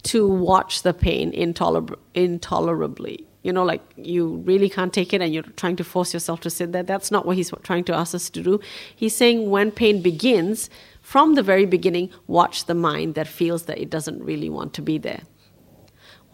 [0.03, 3.28] to watch the pain intolerably.
[3.43, 6.49] You know like you really can't take it and you're trying to force yourself to
[6.49, 6.84] sit there.
[6.84, 8.60] That's not what he's trying to ask us to do.
[8.95, 10.70] He's saying when pain begins
[11.01, 14.82] from the very beginning watch the mind that feels that it doesn't really want to
[14.82, 15.22] be there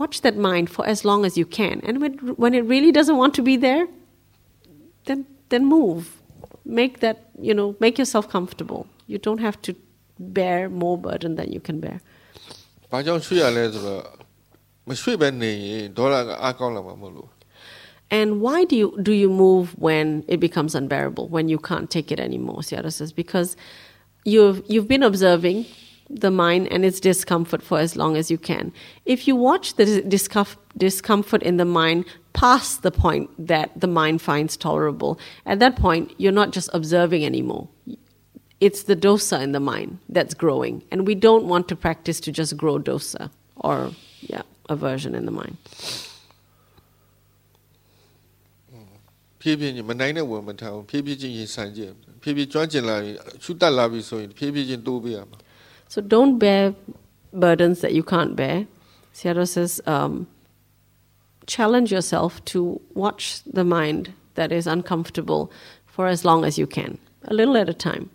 [0.02, 1.76] watch that mind for as long as you can.
[1.88, 3.88] And when, when it really doesn't want to be there,
[5.06, 6.02] then, then move.
[6.66, 8.88] Make that, you know, make yourself comfortable.
[9.08, 9.76] You don't have to
[10.20, 11.98] bear more burden than you can bear.
[18.20, 22.12] And why do you do you move when it becomes unbearable, when you can't take
[22.12, 22.60] it anymore?
[22.60, 23.56] Sayadaw says because
[24.26, 25.66] you've you've been observing
[26.11, 28.73] the mind and its discomfort for as long as you can
[29.05, 34.23] if you watch the discomf- discomfort in the mind past the point that the mind
[34.23, 37.69] finds tolerable at that point you're not just observing anymore
[38.61, 42.31] it's the dosa in the mind that's growing and we don't want to practice to
[42.31, 43.91] just grow dosa or
[44.21, 45.57] yeah aversion in the mind
[49.41, 51.91] ဖြည်းဖြည်းချင်းမနိုင်တဲ့ဝင်မထားဘူးဖြည်းဖြည်းချင်းရင်ဆိုင်ကြည့်
[52.23, 55.39] ဖြည်းဖြည်းကျွမ်းကျင်လာရင်ရှုတက်လာပြီဆိုရင်ဖြည်းဖြည်းချင်းတိုးပေးရမှာ
[55.92, 56.74] so don't bear
[57.34, 58.66] burdens that you can't bear.
[59.14, 60.26] Sayadaw says, um,
[61.48, 65.52] challenge yourself to watch the mind that is uncomfortable
[65.86, 68.10] for as long as you can, a little at a time.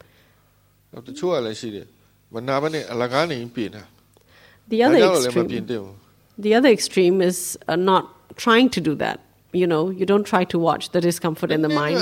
[4.69, 4.97] The other
[5.27, 5.45] extreme,
[6.39, 8.05] the other extreme is uh, not
[8.37, 9.21] trying to do that.
[9.53, 11.97] You know, you don't try to watch the discomfort in the mind.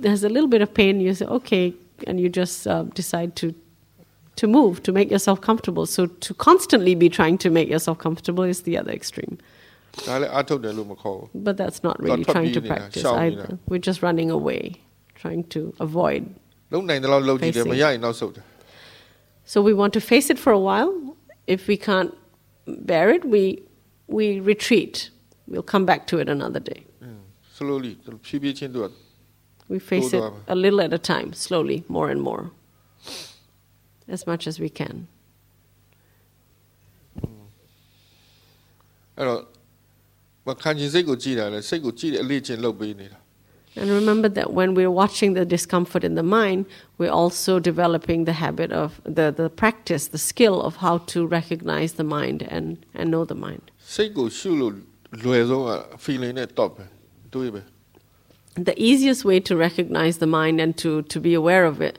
[0.00, 1.72] There's a little bit of pain, you say, okay,
[2.08, 3.54] and you just uh, decide to
[4.36, 5.86] to move, to make yourself comfortable.
[5.86, 9.38] So to constantly be trying to make yourself comfortable is the other extreme.
[11.34, 13.58] But that's not really trying to practice either.
[13.68, 14.80] We're just running away,
[15.14, 16.34] trying to avoid.
[19.44, 21.16] So we want to face it for a while.
[21.46, 22.14] If we can't
[22.66, 23.62] bear it, we
[24.06, 25.10] we retreat.
[25.46, 26.86] We'll come back to it another day.
[27.52, 27.98] Slowly.
[29.68, 32.50] We face it a little at a time, slowly, more and more
[34.08, 35.08] as much as we can.
[37.20, 37.26] Hmm.
[43.74, 46.66] And remember that when we're watching the discomfort in the mind,
[46.98, 51.94] we're also developing the habit of the, the practice, the skill of how to recognize
[51.94, 53.70] the mind and, and know the mind.
[58.54, 61.98] The easiest way to recognize the mind and to, to be aware of it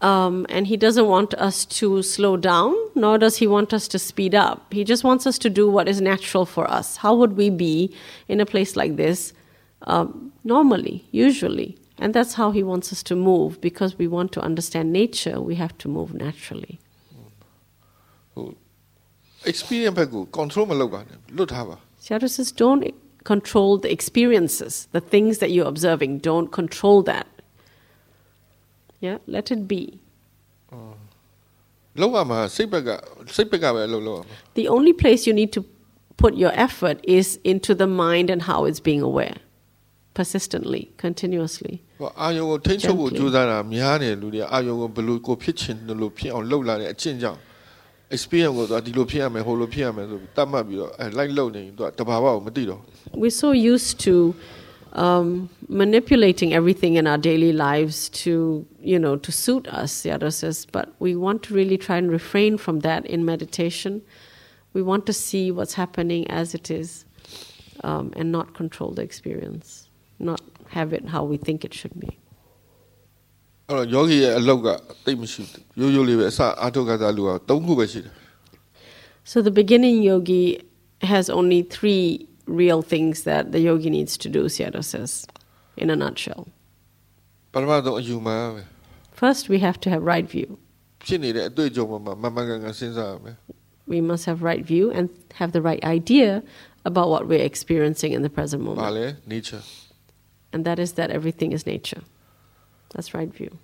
[0.00, 3.98] Um, and he doesn't want us to slow down, nor does he want us to
[3.98, 4.72] speed up.
[4.72, 6.98] He just wants us to do what is natural for us.
[6.98, 7.94] How would we be
[8.28, 9.32] in a place like this
[9.82, 11.78] um, normally, usually?
[11.98, 13.60] And that's how he wants us to move.
[13.60, 16.78] Because we want to understand nature, we have to move naturally.
[19.52, 20.66] Experience ဘက်ကို control
[22.04, 22.82] Sayadaw says don't
[23.32, 26.12] control the experiences, the things that you're observing.
[26.30, 27.26] Don't control that
[29.05, 29.83] Yeah, let it be.
[32.01, 32.89] လောက်ရမှာစိတ်ဘက်က
[33.35, 35.61] စိတ်ဘက်ကပဲအလုပ်လုပ်ရမှာ The only place you need to
[36.21, 39.37] put your effort is into the mind and how it's being aware.
[40.19, 41.75] persistently, continuously.
[42.01, 47.39] ဟောအာယုံကိုထိန်းချုပ်ဖို့ကြိုးစားတာများတယ်လူတွေကအာယုံကိုဘယ်လိုကိုဖြစ်ချင်တယ်လို့ဖြစ်အောင်လှုပ်လာတဲ့အချင်းကြောင့်
[48.15, 52.81] experience ကိုသူကဒီလိုဖြစ်ရမယ်ဟိုလိုဖြစ်ရမယ်ဆိုပြီးတတ်မှတ်ပြီးတော့အဲလိုက်လှုပ်နေရင်သူကတဘာဝကိုမသိတော့
[53.21, 54.13] We're so used to
[54.93, 60.65] um, manipulating everything in our daily lives to, you know, to suit us, Sayadaw says,
[60.65, 64.01] but we want to really try and refrain from that in meditation.
[64.73, 67.05] We want to see what's happening as it is
[67.83, 72.19] um, and not control the experience, not have it how we think it should be.
[73.71, 74.67] အဲ့တော့ယောဂီရဲ့အလောက်က
[75.05, 78.13] တိတ်မရှိဘူးရိုးရိုးလေးပဲအစအာထုတ်ကစားလူက၃ခုပဲရှိတယ်
[79.31, 80.45] So the beginning yogi
[81.11, 82.05] has only three
[82.46, 85.26] real things that the yogi needs to do, Sayadaw says,
[85.76, 86.48] in a nutshell.
[89.12, 90.58] First, we have to have right view.
[93.86, 96.42] We must have right view and have the right idea
[96.84, 98.80] about what we're experiencing in the present moment.
[99.26, 99.62] Nature.
[100.52, 102.02] And that is that everything is nature.
[102.94, 103.58] That's right view.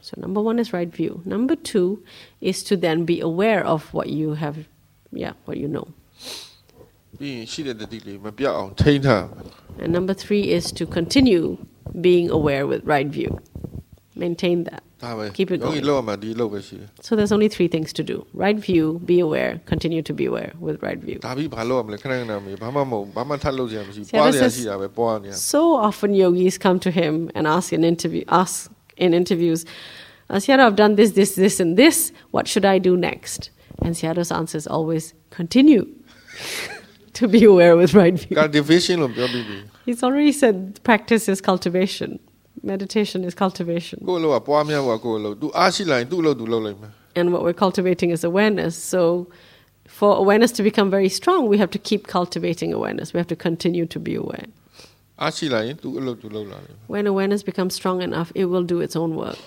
[0.00, 1.22] So number one is right view.
[1.24, 2.02] Number two
[2.40, 4.66] is to then be aware of what you have,
[5.12, 5.88] yeah, what you know.
[9.78, 11.58] And number 3 is to continue
[12.00, 13.40] being aware with right view
[14.14, 14.82] maintain that
[15.30, 15.84] keep it going.
[17.00, 20.52] So there's only three things to do right view be aware continue to be aware
[20.58, 21.20] with right view
[25.36, 29.64] So often yogis come to him and ask in interview ask in interviews
[30.30, 32.12] uh, Asyara, I've done this, this, this, and this.
[32.32, 33.50] What should I do next?
[33.82, 35.86] And Sayadaw's answer is always continue.
[37.18, 38.36] to be aware with right view.
[39.84, 42.18] He's already said practice is cultivation.
[42.62, 43.98] Meditation is cultivation.
[47.16, 48.76] And what we're cultivating is awareness.
[48.76, 49.28] So
[49.88, 53.12] for awareness to become very strong, we have to keep cultivating awareness.
[53.12, 54.46] We have to continue to be aware.
[56.86, 59.38] When awareness becomes strong enough, it will do its own work.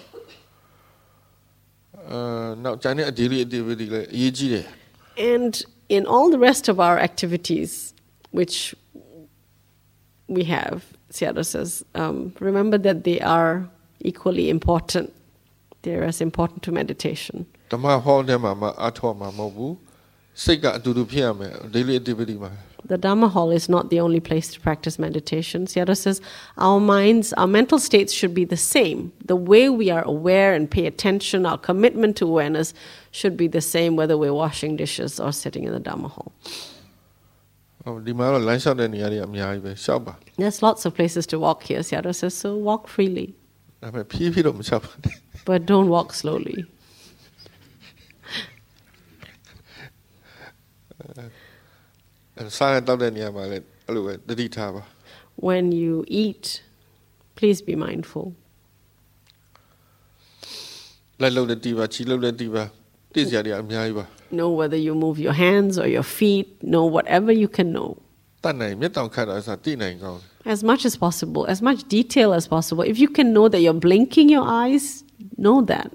[2.09, 2.55] Uh,
[5.17, 7.93] and in all the rest of our activities,
[8.31, 8.73] which
[10.27, 13.67] we have, Sayadaw says, um, remember that they are
[13.99, 15.11] equally important.
[15.81, 17.45] They're as important to meditation.
[22.85, 25.65] The Dhamma Hall is not the only place to practice meditation.
[25.65, 26.21] Sayadaw says
[26.57, 29.11] our minds, our mental states should be the same.
[29.25, 32.73] The way we are aware and pay attention, our commitment to awareness
[33.11, 36.31] should be the same whether we're washing dishes or sitting in the Dhamma hall.
[40.37, 43.35] There's lots of places to walk here, Sayadaw says, so walk freely.
[45.45, 46.65] but don't walk slowly.
[55.35, 56.61] when you eat,
[57.35, 58.35] please be mindful.
[64.31, 67.97] Know whether you move your hands or your feet, know whatever you can know.
[70.45, 72.83] As much as possible, as much detail as possible.
[72.83, 75.03] If you can know that you're blinking your eyes,
[75.37, 75.91] know that.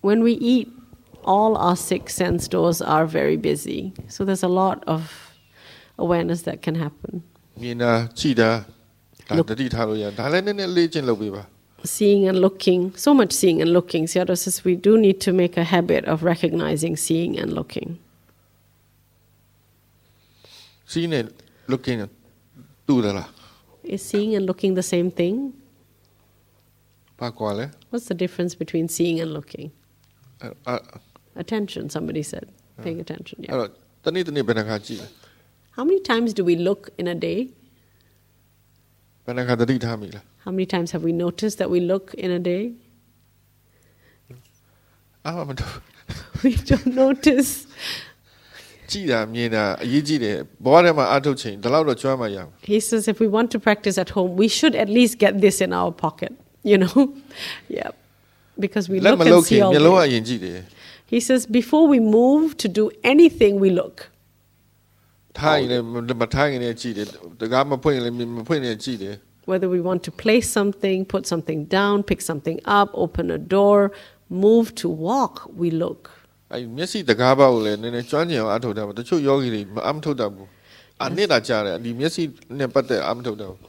[0.00, 0.68] When we eat,
[1.24, 3.92] all our six sense doors are very busy.
[4.08, 5.25] So there's a lot of
[5.98, 7.22] awareness that can happen.
[11.86, 14.06] seeing and looking, so much seeing and looking.
[14.06, 17.98] Sayadaw says we do need to make a habit of recognizing seeing and looking.
[20.86, 21.32] Seeing and
[21.66, 22.08] looking,
[23.82, 25.52] Is seeing and looking the same thing?
[27.90, 29.72] What's the difference between seeing and looking?
[30.42, 30.78] Uh, uh,
[31.36, 32.50] attention, somebody said.
[32.82, 33.68] Paying attention, yeah.
[35.77, 37.39] How many times do we look in a day?
[39.25, 42.63] ဘယ်နှခါတတိထားမိလား How many times have we noticed that we look in a day?
[45.25, 45.73] အာမတော်
[46.43, 47.51] We don't notice.
[48.91, 55.33] ကြည့်တာမြင်တာအရေးကြီးတယ်ဘဝထဲမှာအားထုတ်ချိန်ဒီလောက်တော့ကျွမ်းမှရမယ် He says if we want to practice at home, we should at least get
[55.45, 56.33] this in our pocket,
[56.71, 56.97] you know?
[57.77, 57.89] yeah.
[58.63, 60.13] Because we လက် look မ and လုပ်ခင် see all မျက်လုံးကအ day.
[60.13, 60.59] ရင်ကြည့်တယ်
[61.13, 62.83] He says before we move to do
[63.13, 63.97] anything, we look.
[69.46, 73.92] Whether we want to place something, put something down, pick something up, open a door,
[74.28, 76.10] move to walk, we look.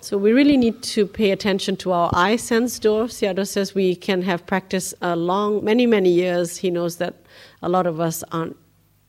[0.02, 3.08] So we really need to pay attention to our eye sense door.
[3.08, 6.58] Sayadaw says we can have practice a long, many, many years.
[6.58, 7.14] He knows that
[7.62, 8.56] a lot of us aren't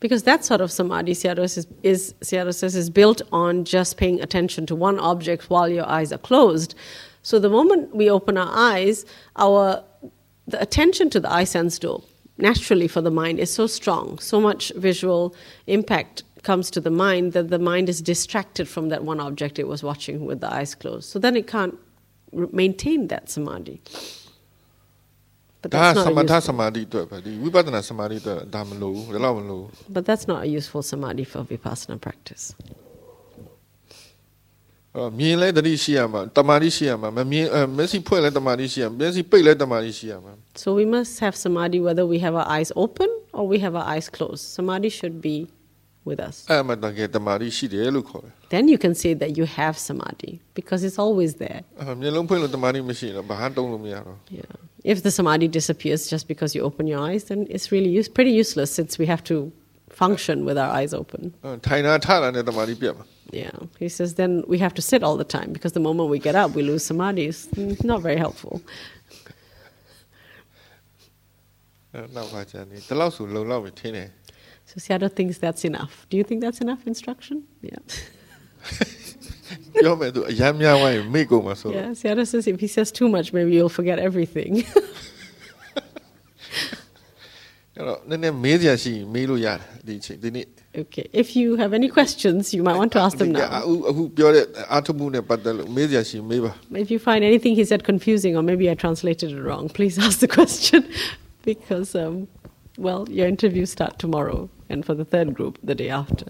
[0.00, 4.98] because that sort of samadhi Siaros is, is built on just paying attention to one
[4.98, 6.74] object while your eyes are closed.
[7.22, 9.04] So the moment we open our eyes,
[9.36, 9.84] our
[10.48, 12.02] the attention to the eye sense door
[12.38, 15.34] naturally for the mind is so strong, so much visual
[15.66, 19.68] impact comes to the mind that the mind is distracted from that one object it
[19.68, 21.08] was watching with the eyes closed.
[21.08, 21.78] So then it can't
[22.32, 23.82] maintain that samadhi.
[25.63, 30.81] But ဒါ that's က not သမ a ထ useful- စမာတိအတွက်ပဲဒီဝိပဿနာစမာတိအတွက်ဒါမလိုဘူးဒါတော့မလိုဘူး but that's not a useful
[30.91, 32.43] samadhi for vipassana practice.
[34.95, 43.73] အဲ့တော့မြင်လဲတတိရှိရမှာတမာတိရှိရမှာမမြင်အဲမျက်စိဖွင့်လဲတမာတိရှိရမျက်စိပိတ်လဲတမာတိရှိရမှာ So we must have samadhi whether we have our eyes open or we have
[43.79, 44.43] our eyes closed.
[44.57, 45.37] Samadhi should be
[46.09, 46.35] with us.
[46.51, 51.59] အဲ့မှာတကယ်တမာတိရှိတယ်လို့ခေါ်တယ် Then you can say that you have samadhi because it's always there.
[51.81, 54.53] အဲ့မျက်လုံးဖွင့်လို့တမာတိမရှိရင်တော့ဘာတုံးလို့မရတော့ Yeah.
[54.84, 58.30] if the samadhi disappears just because you open your eyes, then it's really use, pretty
[58.30, 59.52] useless since we have to
[59.90, 61.34] function with our eyes open.
[63.30, 66.18] Yeah, he says then we have to sit all the time because the moment we
[66.18, 67.26] get up, we lose samadhi.
[67.26, 68.62] It's not very helpful.
[74.64, 76.06] So Sayadaw thinks that's enough.
[76.10, 77.44] Do you think that's enough instruction?
[77.60, 77.78] Yeah.
[79.84, 83.08] Yo me tu, ya me aguaimico más o Yeah, Sayadaw says if he says too
[83.08, 84.52] much, maybe you'll forget everything.
[87.76, 90.46] အဲ့တော့နည်းနည်းမေးစရာရှိရင်မေးလို့ရတယ်ဒီအချိန်ဒီနေ့
[90.82, 93.50] okay, if you have any questions, you might want to ask them ဒီက now.
[93.58, 96.52] အခုအခုပြောတဲ့အာထုပ်မှုနဲ့ပတ်သက်လို့မေးစရာရှိရင်မေးပါ
[96.84, 100.16] If you find anything he said confusing, or maybe I translated it wrong, please ask
[100.24, 100.80] the question
[101.50, 102.14] because, um,
[102.86, 104.40] well, your interviews start tomorrow,
[104.72, 106.28] and for the third group, the day after.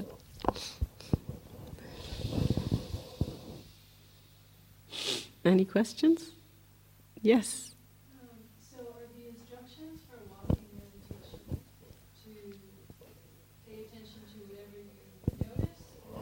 [5.54, 6.20] Any questions?
[7.32, 7.48] Yes.
[8.18, 8.30] Um,
[8.70, 11.40] so are the instructions for walking meditation
[12.24, 12.32] to
[13.66, 14.94] pay attention to whatever you
[15.46, 15.82] notice,
[16.14, 16.22] or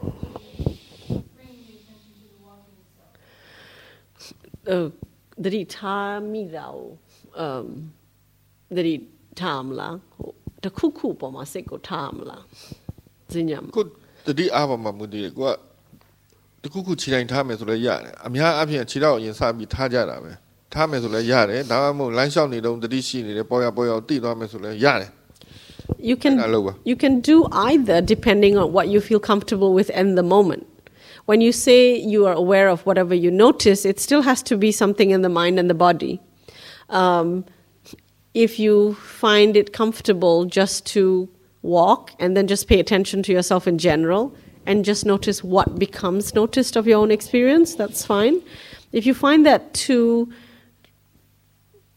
[1.08, 3.14] to bring the attention to the walking itself?
[5.44, 6.82] သတိထားမိတာကို
[7.38, 7.66] အမ်
[8.76, 8.94] သတိ
[9.40, 10.30] ထားမလားဟို
[10.62, 12.44] တစ်ခုခုပေါ်မှာစိတ်ကိုထားမလား
[13.32, 13.84] ဇင်ညံ ကို
[14.26, 15.50] တတိအားပါမှာမူတည်တယ်ကိုက
[16.62, 20.32] တခုခုခြေတိုင်းထားမယ်ဆိုလည်းရတယ်အများအပြည့်ခြေတော့အရင်စပြီးထားကြတာပဲ
[20.72, 25.10] ထားမယ်ဆိုလည်းရတယ်ဒါမှမဟုတ်လမ်းလျှောက်နေတော့တတိရှိနေတယ်ပေါ်ရပေါ်ရတိသွားမယ်ဆိုလည်းရတယ်
[26.08, 27.36] you can အဲ့ဒါလို့ပါ you can do
[27.68, 30.64] either depending on what you feel comfortable with in the moment
[31.28, 31.80] when you say
[32.12, 35.32] you are aware of whatever you notice it still has to be something in the
[35.40, 36.14] mind and the body
[37.00, 37.28] um,
[38.46, 38.94] if you
[39.24, 41.28] find it comfortable just to
[41.62, 44.22] walk and then just pay attention to yourself in general
[44.65, 48.41] and just notice what becomes noticed of your own experience, that's fine.
[48.91, 50.31] If you find that too,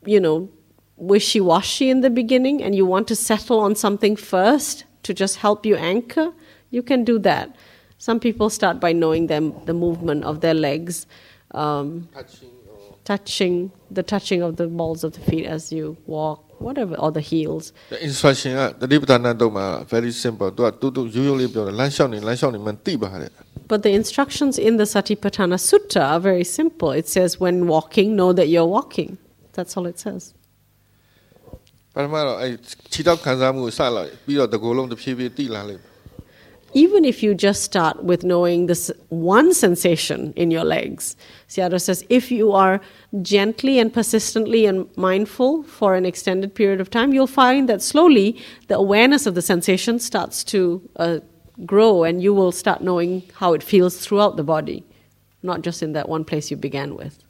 [0.05, 0.51] you know,
[0.97, 5.37] wishy washy in the beginning and you want to settle on something first to just
[5.37, 6.33] help you anchor,
[6.71, 7.55] you can do that.
[7.99, 11.07] Some people start by knowing them, the movement of their legs.
[11.53, 12.09] Um,
[13.05, 17.22] touching the touching of the balls of the feet as you walk, whatever, or the
[17.32, 17.66] heels.
[17.94, 23.32] The instruction ကတတိပဌာနာတော့မှာ very simple သူကတူတူရိုးရိုးလေးပြောတယ်လမ်းလျှောက်နေလမ်းလျှောက်နေမှတိပါတဲ့
[23.72, 26.90] But the instructions in the Satipatthana Sutta are very simple.
[27.02, 29.18] It says, when walking, know that you're walking.
[29.56, 30.24] That's all it says.
[31.94, 32.48] ပထမတော့အဲ
[32.94, 35.91] ခြေတော့ခံစားမှုကိုစလာပြီးတော့တကူလုံးတစ်ဖြည်းဖြည်းတိလာလိမ့်မယ်
[36.75, 41.17] even if you just start with knowing this one sensation in your legs,
[41.49, 42.81] Sayadaw says if you are
[43.21, 48.41] gently and persistently and mindful for an extended period of time, you'll find that slowly
[48.69, 51.19] the awareness of the sensation starts to uh,
[51.67, 54.85] grow and you will start knowing how it feels throughout the body,
[55.43, 57.23] not just in that one place you began with.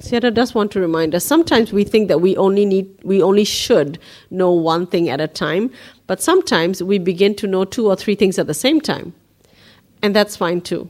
[0.00, 3.44] Sayadaw does want to remind us sometimes we think that we only need we only
[3.44, 3.98] should
[4.30, 5.70] know one thing at a time,
[6.06, 9.14] but sometimes we begin to know two or three things at the same time.
[10.02, 10.88] And that's fine too.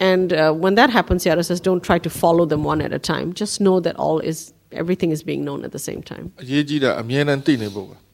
[0.00, 2.98] And uh, when that happens, Sayadaw says, don't try to follow them one at a
[2.98, 3.32] time.
[3.32, 6.32] Just know that all is everything is being known at the same time.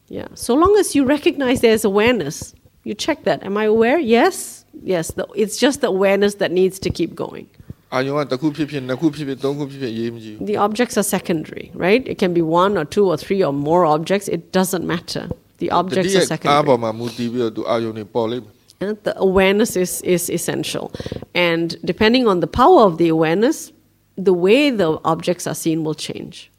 [0.09, 0.27] Yeah.
[0.35, 3.43] So long as you recognize there's awareness, you check that.
[3.43, 3.99] Am I aware?
[3.99, 4.64] Yes
[4.94, 5.06] Yes.
[5.18, 7.46] The, it's just the awareness that needs to keep going.
[7.94, 12.02] အာယုံကတစ်ခုဖြစ်ဖြစ်နှစ်ခုဖြစ်ဖြစ်သုံးခုဖြစ်ဖြစ်အရေးမကြီးဘူး The objects are secondary, right?
[12.12, 14.26] It can be one or two or three or more objects.
[14.36, 15.24] It doesn't matter.
[15.62, 16.66] The တ objects တိယ are အား secondary.
[16.68, 20.86] ပေါ်မှာမူတည်ပြီးတော့သူအာယုံတွေပေါ်လိမ့်မယ် And the awareness is, is essential.
[21.34, 23.72] And depending on the power of the awareness,
[24.16, 26.50] the way the objects are seen will change.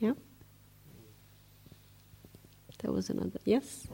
[0.00, 0.14] Yeah?
[2.80, 3.38] There was another.
[3.44, 3.86] Yes?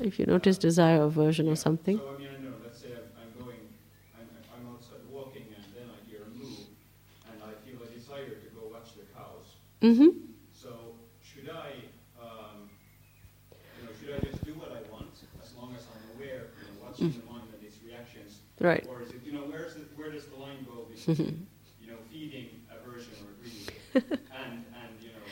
[0.00, 2.00] If you notice desire, aversion, or something.
[2.00, 3.60] So I mean, I know, let's say I'm, I'm going,
[4.18, 6.64] I'm, I'm outside walking and then I hear a moo
[7.26, 9.56] and I feel a desire to go watch the cows.
[9.82, 10.08] Mm-hmm.
[10.52, 11.70] So should I,
[12.20, 12.70] um,
[13.76, 16.66] you know, should I just do what I want as long as I'm aware, you
[16.66, 18.42] know, watching the mind and its reactions?
[18.60, 18.86] Right.
[18.92, 21.46] Or is it, you know, where's the, where does the line go between,
[21.80, 25.24] you know, feeding aversion or greed and, and, you know,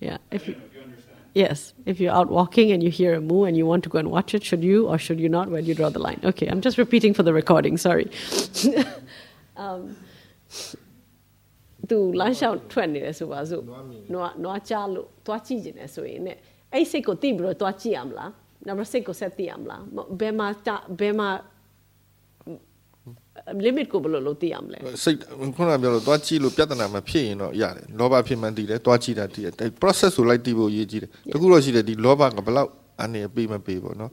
[0.00, 0.18] Yeah.
[0.30, 1.20] I If you, know if you understand.
[1.34, 3.97] yes If you're out walking and you hear a moo and you want to go
[4.03, 5.45] and watch it, should you or should you not?
[5.51, 6.19] Where do you draw the line?
[6.31, 7.75] Okay, I'm just repeating for the recording.
[7.87, 8.07] Sorry.
[9.63, 9.81] um,
[11.89, 13.63] သူလမ်းလျှောက်ထွက်နေတယ်ဆိုပါစို့
[14.13, 16.29] နွားနွားချလို့သွားကြည့်ကျင်တယ်ဆိုရင်ね
[16.73, 18.31] အဲ့စိတ်ကိုသိပြီးတော့သွားကြည့်ရမလား
[18.67, 20.69] နောက်ပြီးစိတ်ကိုဆက်သိရမလားမဘယ်မှာတ
[20.99, 21.29] ဘယ်မှာ
[23.64, 25.16] limit ကိုဘယ်လိုလုပ်သိရမလဲစိတ်
[25.56, 29.52] ခုနကပြောလို့သွားကြည့်လို့ပြဿနာမဖြစ်ရင်တော့ရတယ်လောဘဖြစ်မှန်းသိတယ်သွားကြည့်တာသိတယ်
[29.82, 32.70] process ကိုလိုက်သိဖို့အရေးကြီးတယ်တခုတော့ရှိတယ်ဒီလောဘကဘယ်လောက်
[33.02, 34.10] အနေပေးမပေးပေါ့နော်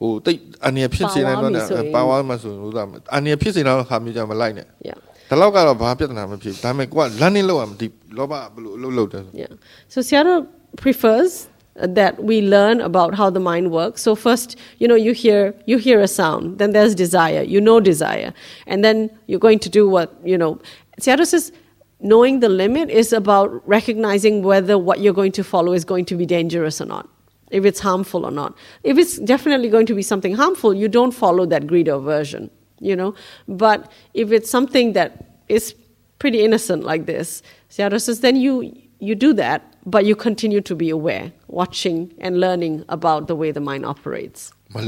[0.00, 1.52] ဟိုတိတ်အနေဖြစ်စေနိုင်တော့
[1.94, 4.98] ပါဝါမယ်ဆိုရင်ပါဝါမှဆိုရင်ဥသားအနေဖြစ်စေတော့ဟာမျိုးကြမလိုက်နဲ့ yeah
[5.30, 7.86] ဒါတော့ကတော့ဘာပြဿနာမဖြစ်ဘူးဒါပေမဲ့ကိုကလမ်းနေလောက်အောင်မသိ
[8.16, 9.52] လောဘကဘယ်လိုအလုပ်လုပ်တယ်ဆို Yeah.
[9.92, 10.40] So Seattle
[10.82, 14.02] prefers uh, that we learn about how the mind works.
[14.02, 17.42] So first, you know, you hear you hear a sound, then there's desire.
[17.42, 18.32] You know desire,
[18.66, 20.60] and then you're going to do what you know.
[21.00, 21.52] Sayadaw says.
[21.98, 26.14] Knowing the limit is about recognizing whether what you're going to follow is going to
[26.14, 27.08] be dangerous or not,
[27.50, 28.54] if it's harmful or not.
[28.82, 32.50] If it's definitely going to be something harmful, you don't follow that greed or aversion,
[32.80, 33.14] you know.
[33.48, 35.74] But if it's something that is
[36.18, 40.74] pretty innocent like this, Sayadaw says, then you you do that, but you continue to
[40.74, 44.52] be aware, watching and learning about the way the mind operates.
[44.74, 44.82] Yeah.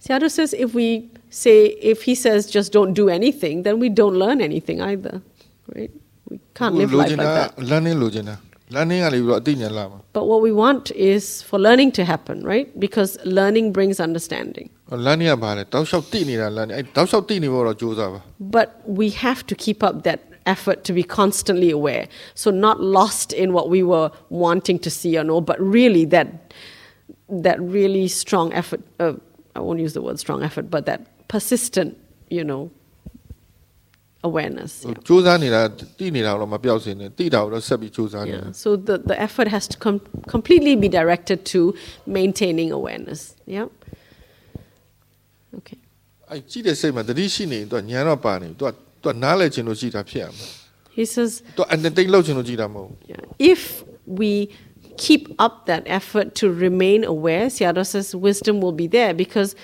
[0.00, 4.14] Sayadaw says if we say if he says just don't do anything, then we don't
[4.14, 5.20] learn anything either.
[5.74, 5.90] Right?
[6.30, 7.58] We can't live life like that.
[7.58, 8.36] Learning, learning.
[10.12, 12.68] But what we want is for learning to happen, right?
[12.78, 14.70] Because learning brings understanding.
[14.90, 14.98] But
[18.86, 22.07] we have to keep up that effort to be constantly aware.
[22.35, 26.27] So not lost in what we were wanting to see or know, but really that
[27.29, 28.81] that really strong effort.
[28.99, 29.13] Uh,
[29.55, 31.97] I won't use the word strong effort, but that persistent,
[32.29, 32.71] you know,
[34.29, 34.71] awareness.
[34.85, 35.61] ဟိုကြိုးစားနေတာ
[35.99, 38.45] တိနေတာတော့မပြောက်စင်နဲ့တိတာတော့ဆက်ပြီးကြိုးစားနေ Yeah.
[38.63, 41.59] So the, the effort has to com- completely be directed to
[42.17, 43.21] maintaining awareness.
[43.55, 43.67] Yeah.
[45.59, 45.79] Okay.
[46.31, 48.71] အဲကြည့်တဲ့စိတ်မှာတတိရှိနေရင်သူကညာတော့ပါနေသူက
[50.90, 51.42] He says
[53.38, 54.50] if we
[54.96, 59.54] keep up that effort to remain aware Sayadaw says wisdom will be there because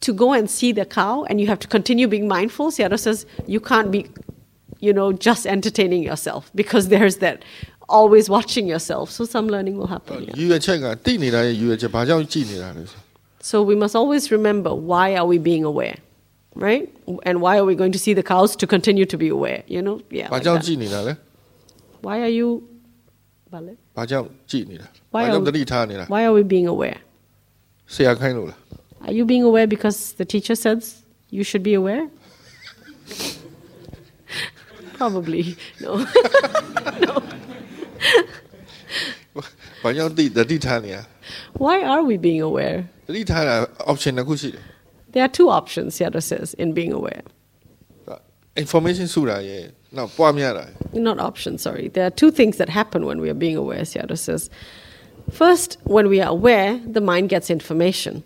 [0.00, 3.26] to go and see the cow and you have to continue being mindful Sayadaw says
[3.46, 4.06] you can't be
[4.78, 7.42] you know just entertaining yourself because there's that
[7.88, 9.10] always watching yourself.
[9.10, 12.84] So some learning will happen ယူရချက်ကတိနေတာရဲ့ယူရချက်ဘာကြောင့်ကြည်နေတာလဲ
[13.50, 15.96] So we must always remember why are we being aware?
[16.65, 16.85] right?
[17.29, 19.61] And why are we going to see the cows to continue to be aware?
[19.75, 20.27] You know, yeah.
[20.33, 20.65] ဘာ like ကြောင့် that.
[20.65, 21.13] ကြည့်နေတာလဲ
[22.07, 22.47] Why are you?
[23.53, 23.73] Bale?
[23.97, 26.99] ဘာကြောင့်ကြည့်နေတာ Why ဘာကြောင့် are- တတိထားနေတာ Why are we being aware?
[27.93, 28.59] ဆရာခိုင်းလို့လား
[29.07, 30.81] Are you being aware because the teacher says
[31.37, 32.03] you should be aware?
[34.99, 35.43] Probably
[35.85, 35.91] no.
[39.83, 41.01] ဘာကြောင့်တိတတိထားနေတာ
[41.65, 42.77] Why are we being aware?
[43.07, 43.55] တတိထားတာ
[43.91, 44.63] option တစ်ခုရှိတယ်
[45.16, 47.22] There are two options, Yada says, in being aware.
[48.06, 48.18] Uh,
[48.54, 49.68] information sura, yeah.
[49.90, 50.10] No,
[50.92, 51.88] Not options, sorry.
[51.88, 54.50] There are two things that happen when we are being aware, Yada says.
[55.30, 58.24] First, when we are aware, the mind gets information.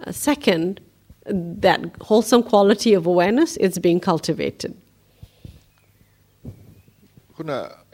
[0.00, 0.82] Uh, second,
[1.24, 4.76] that wholesome quality of awareness is being cultivated.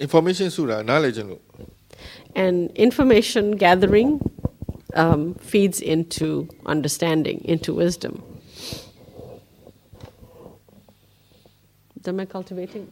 [0.01, 1.21] Information sura, knowledge.
[2.35, 4.29] And information gathering
[4.95, 8.23] um, feeds into understanding, into wisdom.
[12.07, 12.91] Am I cultivating?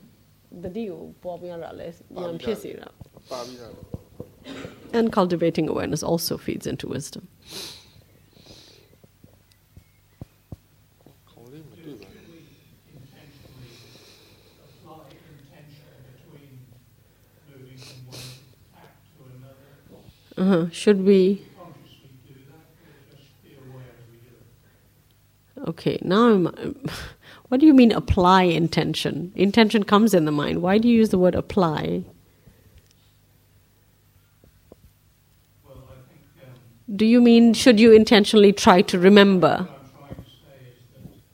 [4.93, 7.29] And cultivating awareness also feeds into wisdom.
[20.37, 20.69] Uh-huh.
[20.71, 21.46] Should we
[25.67, 26.77] Okay, now I'm.
[27.49, 29.33] What do you mean apply intention?
[29.37, 30.63] Intention comes in the mind.
[30.63, 32.03] Why do you use the word apply?
[35.65, 39.69] Well, I think um, Do you mean should you intentionally try to remember?
[39.69, 40.59] what I'm trying to say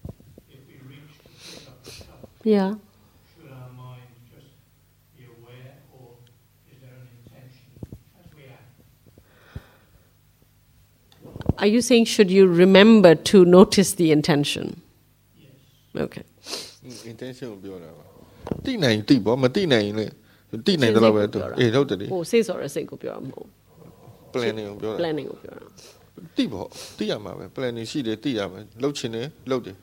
[0.05, 0.15] that
[0.51, 2.75] if we reach to pick up the cup, Yeah.
[3.35, 4.49] should our mind just
[5.17, 6.17] be aware, or
[6.71, 7.73] is there an intention
[8.21, 8.69] as we act?
[11.59, 14.81] Are you saying should you remember to notice the intention?
[15.37, 15.51] Yes.
[15.97, 16.23] Okay.
[17.05, 18.03] Intention will be whatever.
[18.66, 20.07] သိနိုင်သိပေါ့မသိနိုင်လေ
[20.66, 23.47] သိနိုင်တော့ပဲသူအေးဟုတ်တယ်ဟိုစိတ်ဆော်ရစိတ်ကိုပြောရမှာ oh, oh.
[24.35, 25.65] planning ကိုပြောတာ planning ကိုပြောတာ
[26.37, 26.66] သိပေါ့
[26.99, 29.77] သိရမှာပဲ planning ရှိတယ်သိရမှာလုပ်ချင်တယ်လုပ်တယ်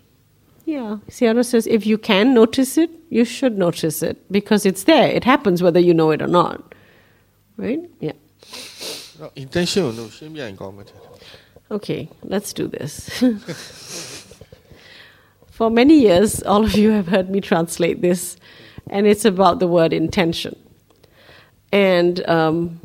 [0.75, 5.09] Yeah, Sayadaw says if you can notice it, you should notice it because it's there.
[5.19, 6.57] It happens whether you know it or not.
[7.57, 7.81] Right?
[8.07, 8.17] Yeah.
[9.19, 11.08] No, intention ကိုရှင်းပြရင်ကောင်းမှာတယ်
[11.71, 13.09] Okay, let's do this.
[15.51, 18.37] For many years, all of you have heard me translate this,
[18.89, 20.55] and it's about the word intention.
[21.71, 22.81] And um,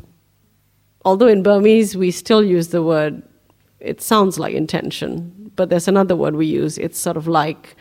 [1.03, 3.23] although in Burmese we still use the word,
[3.79, 6.77] it sounds like intention, but there's another word we use.
[6.77, 7.75] It's sort of like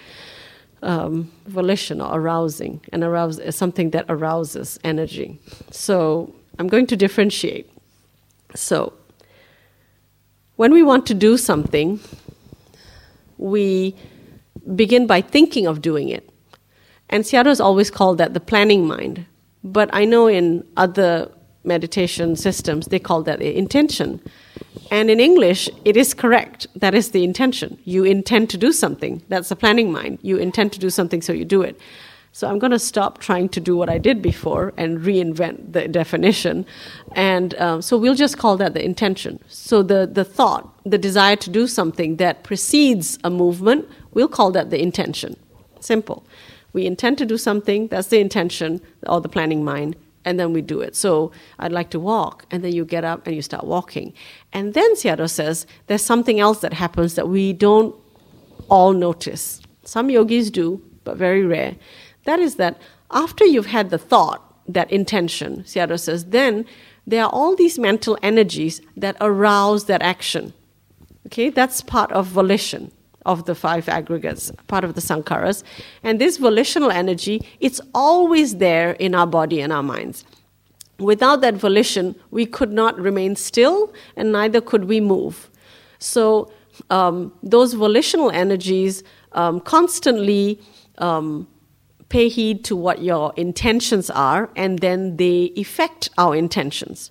[0.82, 5.38] um, volition or arousing, and arouse is something that arouses energy.
[5.70, 7.68] So I'm going to differentiate.
[8.54, 8.94] So
[10.56, 12.00] when we want to do something,
[13.38, 13.94] we
[14.74, 16.28] begin by thinking of doing it.
[17.10, 19.26] And Sayadaw has always called that the planning mind.
[19.62, 21.30] But I know in other
[21.64, 24.20] meditation systems, they call that the intention.
[24.90, 26.66] And in English, it is correct.
[26.76, 27.78] That is the intention.
[27.84, 29.22] You intend to do something.
[29.28, 30.18] That's the planning mind.
[30.22, 31.78] You intend to do something, so you do it.
[32.34, 35.86] So I'm going to stop trying to do what I did before and reinvent the
[35.86, 36.66] definition.
[37.12, 39.38] And um, so we'll just call that the intention.
[39.46, 44.50] So the, the thought, the desire to do something that precedes a movement, we'll call
[44.50, 45.36] that the intention.
[45.78, 46.26] Simple.
[46.72, 49.94] We intend to do something, that's the intention or the planning mind,
[50.24, 50.96] and then we do it.
[50.96, 51.30] So
[51.60, 54.12] I'd like to walk, and then you get up and you start walking.
[54.52, 57.94] And then Sayadaw says there's something else that happens that we don't
[58.68, 59.60] all notice.
[59.84, 61.76] Some yogis do, but very rare.
[62.24, 62.80] That is that
[63.10, 66.64] after you've had the thought, that intention, Sayadaw says, then
[67.06, 70.54] there are all these mental energies that arouse that action.
[71.26, 72.90] Okay, that's part of volition
[73.26, 75.62] of the five aggregates, part of the sankharas.
[76.02, 80.24] And this volitional energy, it's always there in our body and our minds.
[80.98, 85.50] Without that volition, we could not remain still, and neither could we move.
[85.98, 86.52] So
[86.90, 89.02] um, those volitional energies
[89.32, 90.60] um, constantly
[90.98, 91.48] um,
[92.14, 97.10] pay heed to what your intentions are, and then they affect our intentions.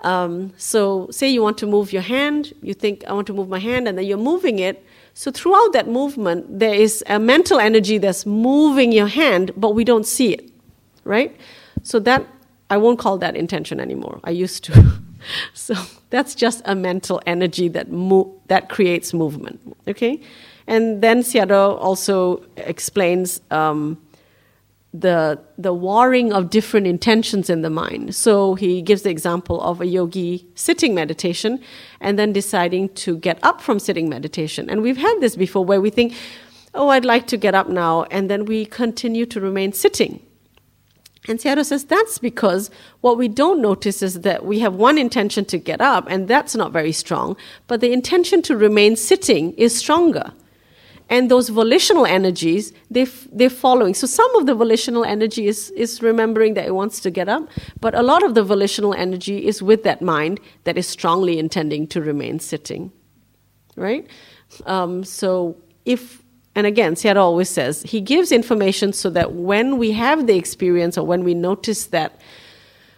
[0.00, 3.48] Um, so, say you want to move your hand, you think, I want to move
[3.48, 4.84] my hand, and then you're moving it.
[5.14, 9.82] So, throughout that movement, there is a mental energy that's moving your hand, but we
[9.82, 10.50] don't see it,
[11.04, 11.34] right?
[11.82, 12.26] So, that
[12.68, 14.20] I won't call that intention anymore.
[14.24, 14.72] I used to.
[15.54, 15.74] so,
[16.10, 20.20] that's just a mental energy that, mo- that creates movement, okay?
[20.66, 23.40] And then Sayadaw also explains.
[23.50, 23.96] Um,
[24.94, 28.14] the the warring of different intentions in the mind.
[28.14, 31.60] So he gives the example of a yogi sitting meditation
[32.00, 34.70] and then deciding to get up from sitting meditation.
[34.70, 36.14] And we've had this before where we think,
[36.74, 40.20] "Oh, I'd like to get up now," and then we continue to remain sitting.
[41.28, 42.70] And Sayadaw says that's because
[43.02, 46.54] what we don't notice is that we have one intention to get up, and that's
[46.56, 47.36] not very strong,
[47.66, 50.32] but the intention to remain sitting is stronger
[51.10, 53.94] and those volitional energies they they're following.
[53.94, 57.48] So some of the volitional energy is is remembering that it wants to get up
[57.80, 61.86] but a lot of the volitional energy is with that mind that is strongly intending
[61.88, 62.92] to remain sitting
[63.78, 64.06] right?
[64.66, 66.22] Um, so if
[66.54, 70.98] and again Sayadaw always says he gives information so that when we have the experience
[70.98, 72.20] or when we notice that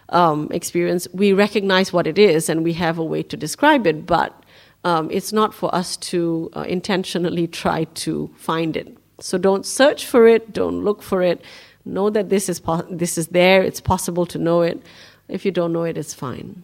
[0.09, 4.05] um, experience we recognize what it is and we have a way to describe it
[4.05, 4.40] but
[4.83, 8.97] um, it's not for us to uh, intentionally try to find it.
[9.19, 11.41] So don't search for it, don't look for it.
[11.85, 14.81] Know that this is, po- this is there, it's possible to know it.
[15.27, 16.63] If you don't know it, it's fine.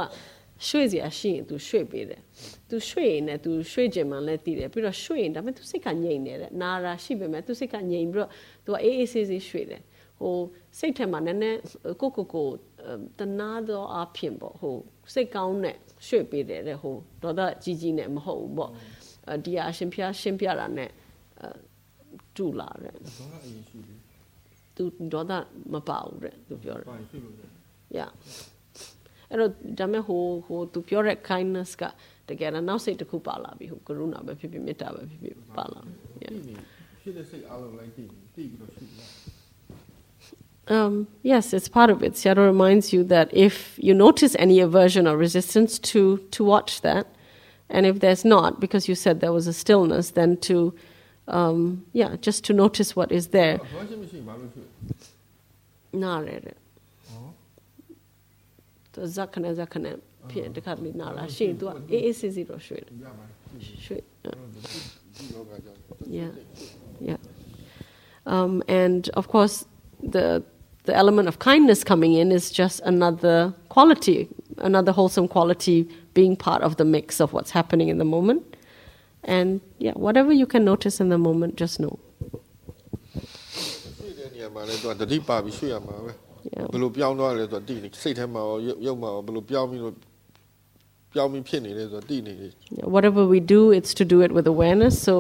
[0.67, 2.21] ရွှေ့เสียရှိရင် तू ရွှေ့ပေးတယ်
[2.69, 8.29] तू ရွှေ့ရင်လည်း तू ရွှေ့ခြင်းမှလည်းတည်တယ်ပြီးတော့ရွှေ့ရင်ဒါပေမဲ့ तू စိတ်ကငြိမ်နေတဲ့နာရာရှိပေမဲ့ तू စိတ်ကငြိမ်ပြီးတော့
[8.65, 9.81] तू ကအေးအေးဆေးဆေးရွှေ့တယ်
[10.19, 10.35] ဟို
[10.79, 11.59] စိတ်ထဲမှာနည်းနည်း
[12.01, 12.47] ကိုကိုကို
[13.19, 14.75] တနာတော့အဖြစ်ပေါ့ဟို
[15.13, 18.71] စိတ်ကောင်းနဲ့ရွှေ့ပေးတယ်တဲ့ဟိုဒေါသကြီးကြီးနဲ့မဟုတ်ဘူးပေါ့
[19.45, 20.89] ဒီအရှင်ဖျားရှင်းပြတာနဲ့
[21.42, 21.54] 呃
[22.34, 22.90] 住老人。
[24.74, 26.86] 都多大没保人，都表人。
[27.88, 28.10] 呀，
[29.28, 29.46] 哎罗，
[29.76, 31.94] 咱们和和都表人 kindness 噶，
[32.26, 33.76] 这个人那谁都苦巴拉比，和
[40.68, 42.14] um, yes, it's part of it.
[42.14, 47.06] Sayadaw reminds you that if you notice any aversion or resistance, to to watch that,
[47.68, 50.72] and if there's not, because you said there was a stillness, then to
[51.28, 53.58] um, yeah, just to notice what is there.
[66.06, 66.28] Yeah.
[67.00, 67.16] Yeah.
[68.26, 69.64] Um, and of course
[70.02, 70.42] the
[70.84, 74.28] the element of kindness coming in is just another quality,
[74.58, 78.51] another wholesome quality being part of the mix of what's happening in the moment.
[79.35, 79.49] And
[79.85, 81.95] yeah, whatever you can notice in the moment, just know.
[83.99, 86.13] ရွှေ့တဲ့နေရာမှာလည်းသူကတတိပါပြီးရွှေ့ရမှာပဲ
[86.55, 86.65] Yeah.
[86.73, 89.95] ဘယ်လိုပြောင်းသွားလဲဆိုတော့တည်နေစိတ်ထဲမှာရောရုပ်ရုပ်မှာရောဘယ်လိုပြောင်းပြီးတော့
[91.13, 94.95] ပြောင်းပြီးဖြစ်နေလဲဆိုတော့တည်နေတယ် Yeah, Whatever we do, it's to do it with awareness.
[95.07, 95.13] So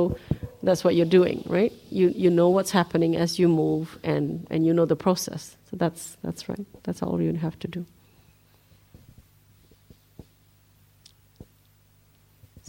[0.67, 1.73] that's what you're doing, right?
[1.99, 5.41] You you know what's happening as you move, and and you know the process.
[5.69, 6.65] So that's that's right.
[6.85, 7.81] That's all you have to do.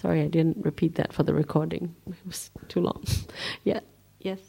[0.03, 1.95] Sorry, I didn't repeat that for the recording.
[2.05, 3.05] It was too long.
[3.63, 3.79] yeah.
[4.19, 4.39] Yes.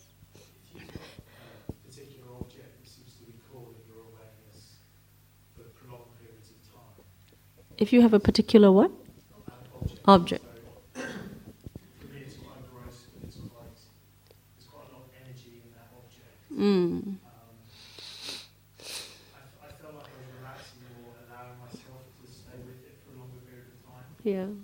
[0.75, 4.83] If you've a particular object that seems to be calling your awareness
[5.55, 7.07] for prolonged periods of time,
[7.79, 8.97] If you have a particular what an
[9.77, 10.01] object.
[10.07, 10.45] object.
[10.45, 11.03] So,
[24.25, 24.64] for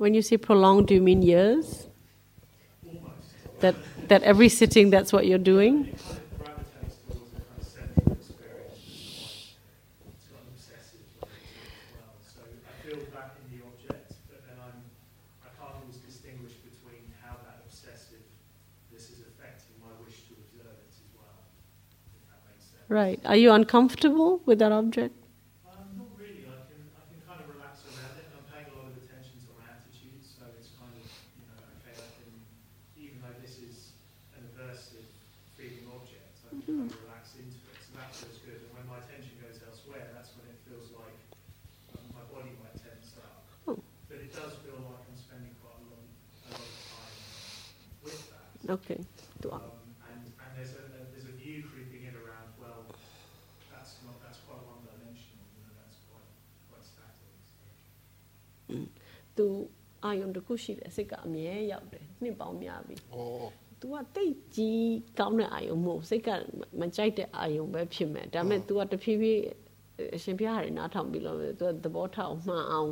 [0.00, 1.86] When you say prolonged, do you mean years?
[3.58, 3.74] That
[4.08, 5.94] that every sitting, that's what you're doing.
[22.90, 25.19] It Are you uncomfortable with that kind
[48.75, 48.99] Okay.
[49.45, 49.61] Um,
[50.09, 52.49] and, and there's a, a there's a view creeping in around.
[52.61, 52.81] Well,
[53.71, 55.45] that's not that's quite one dimensional.
[55.55, 56.29] You know, that's quite
[56.69, 57.33] quite static.
[57.59, 58.75] So.
[59.37, 59.45] သူ
[60.03, 63.17] အာယုံတစ်ခုရှိတယ်စိတ်ကအမြဲရောက်တယ်နှစ်ပေါင်းများပြီ ဩ
[63.81, 64.89] तू ကတိတ်ကြီး
[65.19, 66.29] ကောင်းတဲ့အာယုံမဟုတ်စိတ်က
[66.79, 69.41] မကြိုက်တဲ့အာယုံပဲဖြစ်မယ်ဒါပေမဲ့ तू ကတဖြည်းဖြည်း
[70.15, 72.91] အရှင်ပြရတယ်နားထောင်ပြီးလို့ तू ကသဘောထားအောင်မှန်အောင်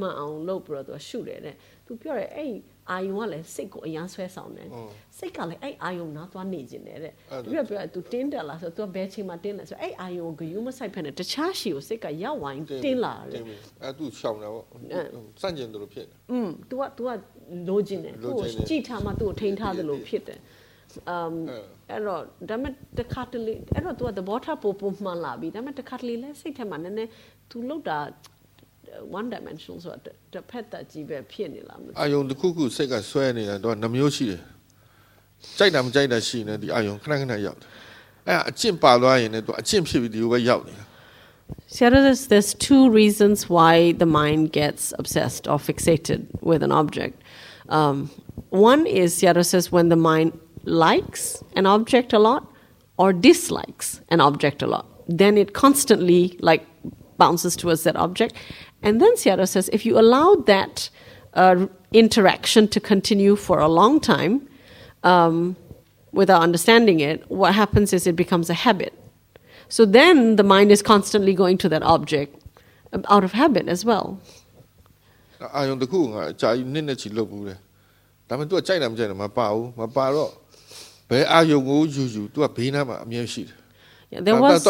[0.00, 1.56] မှန်အောင်လုပ်ပြီးတော့ तू ရှုတယ်တဲ့
[1.86, 2.52] तू ပြောတယ်အဲ့
[2.90, 4.88] အာယုံကလည်းစိတ်ကိုအရန်ဆွဲဆောင်တယ် ဟုတ်
[5.18, 14.64] စိတ်ကလည်းအဲ့အာယုံနားသွားနေခြင်းတယ်တဲ့ အဲ့ဒါ ဒီကပြောတယ် तू တင်းတက်လာဆို तू ဘယ်ချိန်မှာတင်းလဲဆိုအဲ့အာယုံကိုဂယုမဆိုင်ဖက်နဲ့တခြားရှီကိုစိတ်ကရောက်ဝိုင်းတင်းလာတယ် တင်းပြီအဲ့သူရှောင်တာပေါ့
[15.42, 17.10] စန့်ကျင်တယ်လို့ဖြစ်တယ် อืม तू က तू က
[17.68, 20.40] လိုချင်တယ် လို သူ့ ချင် ကို တယ် ကြည့်ထားမှသူ့ကိုထိန်းထားသလိုဖြစ်တယ်
[21.08, 21.34] အမ်
[21.90, 27.10] အဲ့ အဲ့တော့ဒါမဲ့တစ်ခါတလေအဲ့တော့ तू ကသဘောထားပို့ပို့မှန်လာပြီဒါမဲ့တစ်ခါတလေလဲစိတ်ထဲမှာနည်းနည်း
[27.50, 27.98] तू လောက်တာ
[29.18, 30.00] one dimensional ဆိုတော့
[30.34, 34.42] တစ်ဖက်သက်ကြီးပဲဖြစ်နေလားမသိ အာယုံတစ်ခုခုစိတ်ကဆွဲနေတာတော့နှမျိုးရှိတယ်
[35.58, 37.68] ကြိုက်တာမကြိုက်တာရှိနေဒီအာယုံခဏခဏရောက်တယ်
[38.26, 40.84] အဲ့ဒါအကျင့်ပါသွားရင်လည်းသူအကျင့်ဖြစ်ပြီးဒီလိုပဲရောက်နေတာ
[41.74, 47.16] Seattle says there's two reasons why the mind gets obsessed or fixated with an object.
[47.68, 47.96] Um,
[48.50, 50.30] one is Seattle says when the mind
[50.64, 52.42] likes an object a lot
[52.98, 56.62] or dislikes an object a lot, then it constantly like
[57.18, 58.34] bounces towards that object.
[58.85, 60.89] And then Sayadaw says if you allow that
[61.33, 64.47] uh, interaction to continue for a long time
[65.03, 65.55] um,
[66.11, 68.93] without understanding it, what happens is it becomes a habit.
[69.69, 72.31] So then the mind is constantly going to that object
[73.09, 74.07] out of habit as well.
[75.57, 77.57] အာယုံတစ်ခုငါအကြာကြီးနှစ်နှစ်ချီလုပ်ဘူးတယ်။
[78.29, 78.47] ဒါပေမဲ့
[84.11, 84.63] there was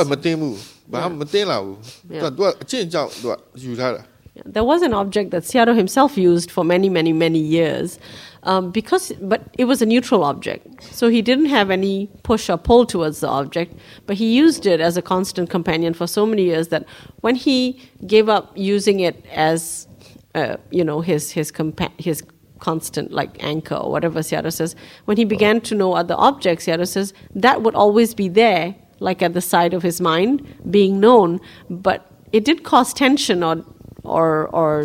[4.66, 8.00] was an object that Sayadaw himself used for many, many, many years,
[8.44, 12.58] um, because but it was a neutral object, so he didn't have any push or
[12.58, 13.80] pull towards the object.
[14.06, 16.86] But he used it as a constant companion for so many years that
[17.22, 19.88] when he gave up using it as,
[20.36, 22.22] uh, you know, his his compa- his
[22.60, 24.76] constant like anchor or whatever Sayadaw says,
[25.06, 29.22] when he began to know other objects, Sayadaw says that would always be there like
[29.22, 31.40] at the side of his mind, being known,
[31.70, 33.64] but it did cause tension or
[34.04, 34.84] or or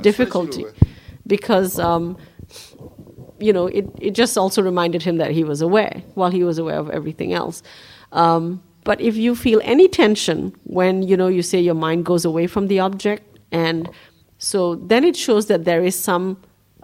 [0.00, 0.64] difficulty.
[1.26, 2.16] because um,
[3.38, 6.58] you know it, it just also reminded him that he was aware while he was
[6.58, 7.62] aware of everything else.
[8.12, 12.24] Um, but if you feel any tension when you know you say your mind goes
[12.24, 13.90] away from the object and
[14.38, 16.36] so then it shows that there is some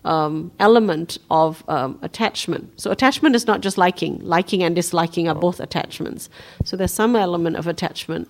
[0.05, 2.81] um, element of um, attachment.
[2.81, 5.41] So, attachment is not just liking, liking and disliking are oh.
[5.41, 6.29] both attachments.
[6.65, 8.29] So, there's some element of attachment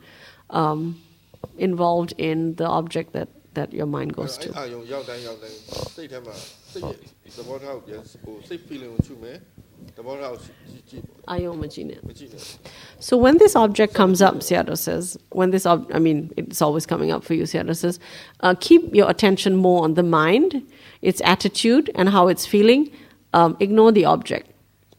[0.51, 1.01] um,
[1.59, 4.51] involved in the object that, that your mind goes to.
[4.51, 4.63] Oh.
[12.99, 16.87] So when this object comes up, Sayadaw says, when this ob- I mean, it's always
[16.87, 17.99] coming up for you, Sayadaw says,
[18.41, 20.67] uh, keep your attention more on the mind
[21.03, 22.91] its attitude, and how it's feeling.
[23.35, 24.51] Um, ignore the object.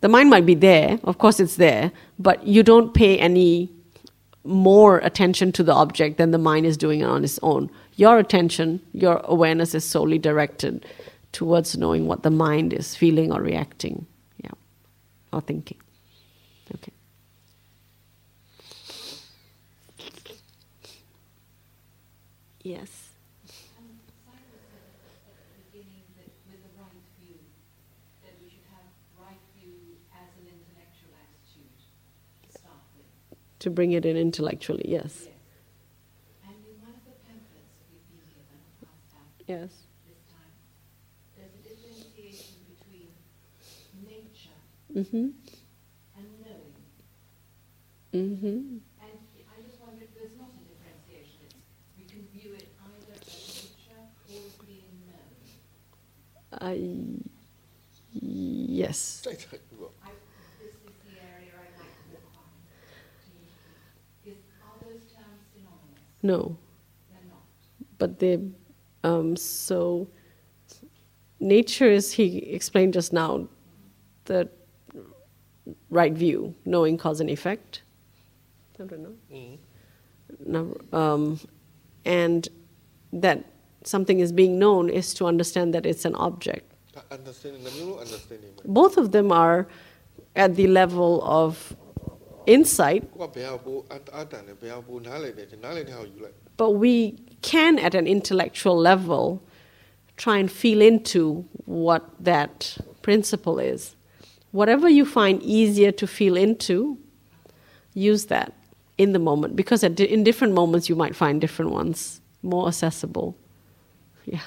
[0.01, 3.69] The mind might be there, of course it's there, but you don't pay any
[4.43, 7.69] more attention to the object than the mind is doing on its own.
[7.95, 10.85] Your attention, your awareness is solely directed
[11.31, 14.05] towards knowing what the mind is feeling or reacting,
[14.43, 14.51] yeah,
[15.31, 15.77] or thinking.
[16.75, 16.91] Okay.
[22.63, 23.11] Yes.
[23.77, 24.87] And Cyrus said
[25.27, 27.43] at the beginning that with the right view,
[28.23, 28.87] that we should have
[29.19, 33.11] right view as an intellectual attitude to start with.
[33.63, 35.23] To bring it in intellectually, yes.
[35.23, 35.31] Yes.
[36.43, 39.71] And in one of the pamphlets we've been given, passed out Yes.
[40.03, 40.51] this time,
[41.39, 43.07] there's a differentiation between
[44.03, 44.59] nature
[44.91, 45.31] Mm-hmm.
[46.19, 46.75] and knowing.
[48.11, 48.83] Mm-hmm.
[48.99, 49.15] And
[49.47, 51.47] I just wonder if there's not a differentiation.
[51.47, 51.63] It's,
[51.95, 53.23] we can view it either as
[53.63, 55.39] nature or being known.
[56.59, 56.83] I
[58.11, 59.23] yes.
[66.23, 66.57] No.
[67.99, 68.39] But they,
[69.03, 70.07] um, so
[71.39, 73.47] nature is, he explained just now,
[74.25, 74.49] the
[75.89, 77.81] right view, knowing cause and effect.
[78.79, 79.57] Mm.
[80.45, 81.39] Now, um,
[82.05, 82.47] and
[83.11, 83.45] that
[83.83, 86.71] something is being known is to understand that it's an object.
[86.95, 88.49] Uh, understanding, understanding.
[88.65, 89.67] Both of them are
[90.35, 91.75] at the level of
[92.45, 93.03] insight.
[96.57, 99.41] But we can, at an intellectual level,
[100.17, 103.95] try and feel into what that principle is.
[104.51, 106.97] Whatever you find easier to feel into,
[107.93, 108.53] use that
[108.97, 113.35] in the moment because at, in different moments you might find different ones more accessible.
[114.25, 114.41] Yeah.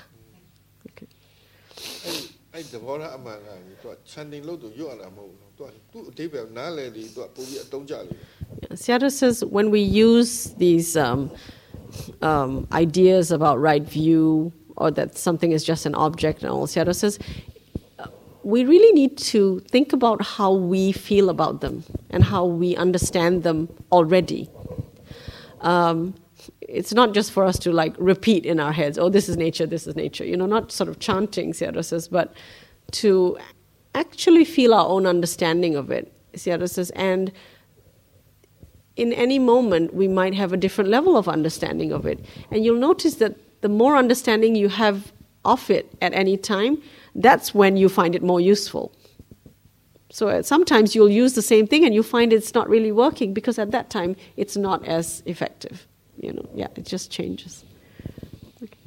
[2.56, 4.42] အဲ့သဘောထားအမှန်လားကြီးသူက chanting
[9.20, 10.32] says when we use
[10.64, 11.20] these um,
[12.30, 12.52] um,
[12.84, 14.26] ideas about right view
[14.80, 17.14] or that something is just an object and all Sayadaw says
[17.98, 18.06] uh,
[18.52, 19.40] we really need to
[19.74, 21.76] think about how we feel about them
[22.10, 23.58] and how we understand them
[23.92, 24.42] already.
[25.60, 26.14] Um,
[26.60, 29.66] it's not just for us to like repeat in our heads, oh, this is nature,
[29.66, 30.24] this is nature.
[30.24, 32.34] You know, not sort of chanting, says, but
[32.92, 33.38] to
[33.94, 37.32] actually feel our own understanding of it, says, and
[38.96, 42.24] in any moment we might have a different level of understanding of it.
[42.50, 45.12] And you'll notice that the more understanding you have
[45.44, 46.82] of it at any time,
[47.14, 48.92] that's when you find it more useful.
[50.10, 53.34] So uh, sometimes you'll use the same thing and you find it's not really working
[53.34, 55.86] because at that time it's not as effective
[56.18, 57.64] you know, yeah, it just changes.
[58.62, 58.78] Okay.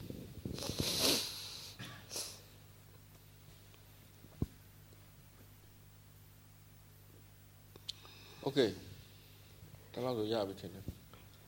[8.45, 8.73] Okay.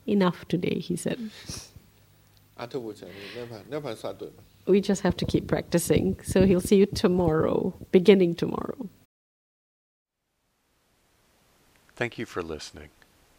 [0.08, 1.32] Enough today, he said.
[4.68, 6.20] We just have to keep practicing.
[6.24, 8.90] So he'll see you tomorrow, beginning tomorrow.
[11.96, 12.90] Thank you for listening.